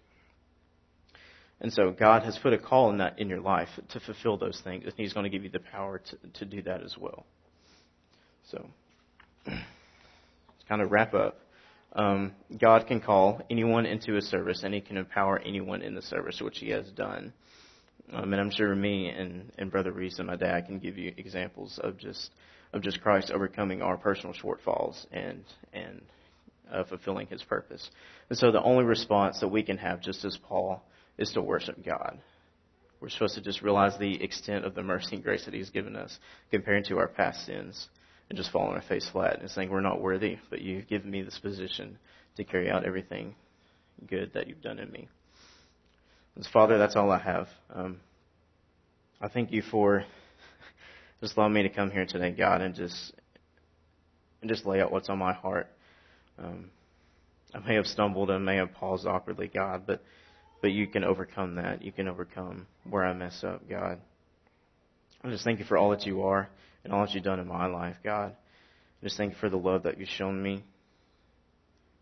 And 1.60 1.72
so 1.72 1.90
God 1.90 2.22
has 2.22 2.38
put 2.38 2.52
a 2.52 2.58
call 2.58 2.90
in 2.90 2.98
that 2.98 3.18
in 3.18 3.28
your 3.28 3.40
life 3.40 3.68
to 3.90 4.00
fulfill 4.00 4.38
those 4.38 4.60
things, 4.64 4.84
and 4.84 4.94
He's 4.96 5.12
going 5.12 5.24
to 5.24 5.30
give 5.30 5.44
you 5.44 5.50
the 5.50 5.60
power 5.60 5.98
to, 5.98 6.16
to 6.40 6.44
do 6.44 6.62
that 6.62 6.82
as 6.82 6.96
well. 6.98 7.26
So, 8.50 8.66
to 9.44 9.52
kind 10.68 10.80
of 10.80 10.90
wrap 10.90 11.12
up, 11.12 11.38
um, 11.92 12.32
God 12.58 12.86
can 12.86 13.00
call 13.00 13.42
anyone 13.50 13.84
into 13.84 14.16
a 14.16 14.22
service, 14.22 14.62
and 14.64 14.72
He 14.72 14.80
can 14.80 14.96
empower 14.96 15.38
anyone 15.38 15.82
in 15.82 15.94
the 15.94 16.02
service, 16.02 16.40
which 16.40 16.58
He 16.58 16.70
has 16.70 16.88
done. 16.92 17.32
Um, 18.12 18.32
and 18.32 18.40
I'm 18.40 18.50
sure 18.50 18.74
me 18.74 19.08
and, 19.08 19.52
and 19.58 19.70
Brother 19.70 19.92
Reese 19.92 20.18
and 20.18 20.26
my 20.26 20.36
dad 20.36 20.66
can 20.66 20.78
give 20.78 20.98
you 20.98 21.12
examples 21.16 21.78
of 21.82 21.96
just 21.96 22.30
of 22.72 22.82
just 22.82 23.00
Christ 23.00 23.30
overcoming 23.32 23.82
our 23.82 23.96
personal 23.96 24.34
shortfalls 24.34 25.06
and 25.12 25.44
and 25.72 26.00
uh, 26.72 26.84
fulfilling 26.84 27.26
His 27.26 27.42
purpose. 27.42 27.90
And 28.28 28.38
so 28.38 28.50
the 28.50 28.62
only 28.62 28.84
response 28.84 29.40
that 29.40 29.48
we 29.48 29.62
can 29.62 29.78
have, 29.78 30.00
just 30.00 30.24
as 30.24 30.38
Paul 30.48 30.82
is 31.18 31.32
to 31.32 31.42
worship 31.42 31.84
God. 31.84 32.18
We're 33.00 33.08
supposed 33.08 33.34
to 33.36 33.40
just 33.40 33.62
realize 33.62 33.96
the 33.98 34.22
extent 34.22 34.64
of 34.64 34.74
the 34.74 34.82
mercy 34.82 35.16
and 35.16 35.24
grace 35.24 35.44
that 35.46 35.54
He's 35.54 35.70
given 35.70 35.96
us 35.96 36.18
compared 36.50 36.84
to 36.86 36.98
our 36.98 37.08
past 37.08 37.46
sins 37.46 37.88
and 38.28 38.36
just 38.36 38.52
fall 38.52 38.68
on 38.68 38.74
our 38.74 38.82
face 38.82 39.08
flat 39.10 39.40
and 39.40 39.50
saying, 39.50 39.70
We're 39.70 39.80
not 39.80 40.00
worthy, 40.00 40.38
but 40.50 40.60
you've 40.60 40.86
given 40.86 41.10
me 41.10 41.22
this 41.22 41.38
position 41.38 41.98
to 42.36 42.44
carry 42.44 42.70
out 42.70 42.84
everything 42.84 43.34
good 44.06 44.32
that 44.34 44.48
you've 44.48 44.62
done 44.62 44.78
in 44.78 44.90
me. 44.90 45.08
And 46.36 46.46
Father, 46.52 46.78
that's 46.78 46.96
all 46.96 47.10
I 47.10 47.18
have. 47.18 47.48
Um, 47.74 48.00
I 49.20 49.28
thank 49.28 49.52
you 49.52 49.62
for 49.62 50.04
just 51.20 51.36
allowing 51.36 51.52
me 51.52 51.62
to 51.64 51.68
come 51.68 51.90
here 51.90 52.06
today, 52.06 52.30
God, 52.30 52.62
and 52.62 52.74
just 52.74 53.12
and 54.40 54.48
just 54.48 54.64
lay 54.64 54.80
out 54.80 54.90
what's 54.90 55.08
on 55.08 55.18
my 55.18 55.34
heart. 55.34 55.68
Um, 56.40 56.70
I 57.54 57.58
may 57.60 57.74
have 57.74 57.86
stumbled, 57.86 58.30
I 58.30 58.38
may 58.38 58.56
have 58.56 58.72
paused 58.74 59.06
awkwardly, 59.06 59.48
God, 59.48 59.84
but 59.86 60.02
but 60.60 60.72
you 60.72 60.86
can 60.86 61.04
overcome 61.04 61.56
that. 61.56 61.82
You 61.82 61.92
can 61.92 62.08
overcome 62.08 62.66
where 62.88 63.04
I 63.04 63.14
mess 63.14 63.42
up, 63.44 63.68
God. 63.68 63.98
I 65.24 65.30
just 65.30 65.44
thank 65.44 65.58
you 65.58 65.64
for 65.64 65.78
all 65.78 65.90
that 65.90 66.04
you 66.04 66.22
are 66.22 66.48
and 66.84 66.92
all 66.92 67.04
that 67.04 67.14
you've 67.14 67.24
done 67.24 67.40
in 67.40 67.48
my 67.48 67.66
life, 67.66 67.96
God. 68.04 68.34
I 69.00 69.04
just 69.04 69.16
thank 69.16 69.32
you 69.32 69.38
for 69.38 69.48
the 69.48 69.56
love 69.56 69.84
that 69.84 69.98
you've 69.98 70.08
shown 70.08 70.42
me 70.42 70.64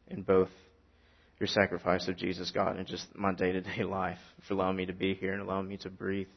in 0.08 0.22
both 0.22 0.48
your 1.38 1.46
sacrifice 1.46 2.08
of 2.08 2.16
Jesus, 2.16 2.50
God, 2.50 2.76
and 2.76 2.86
just 2.86 3.06
my 3.14 3.32
day 3.32 3.52
to 3.52 3.60
day 3.60 3.84
life, 3.84 4.18
for 4.46 4.54
allowing 4.54 4.76
me 4.76 4.86
to 4.86 4.92
be 4.92 5.14
here 5.14 5.32
and 5.32 5.42
allowing 5.42 5.68
me 5.68 5.76
to 5.78 5.90
breathe, 5.90 6.28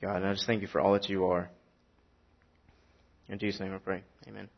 God. 0.00 0.16
And 0.16 0.26
I 0.26 0.32
just 0.34 0.46
thank 0.46 0.62
you 0.62 0.68
for 0.68 0.80
all 0.80 0.92
that 0.92 1.08
you 1.08 1.26
are. 1.26 1.50
In 3.28 3.38
Jesus' 3.38 3.60
name 3.60 3.74
I 3.74 3.78
pray. 3.78 4.02
Amen. 4.26 4.48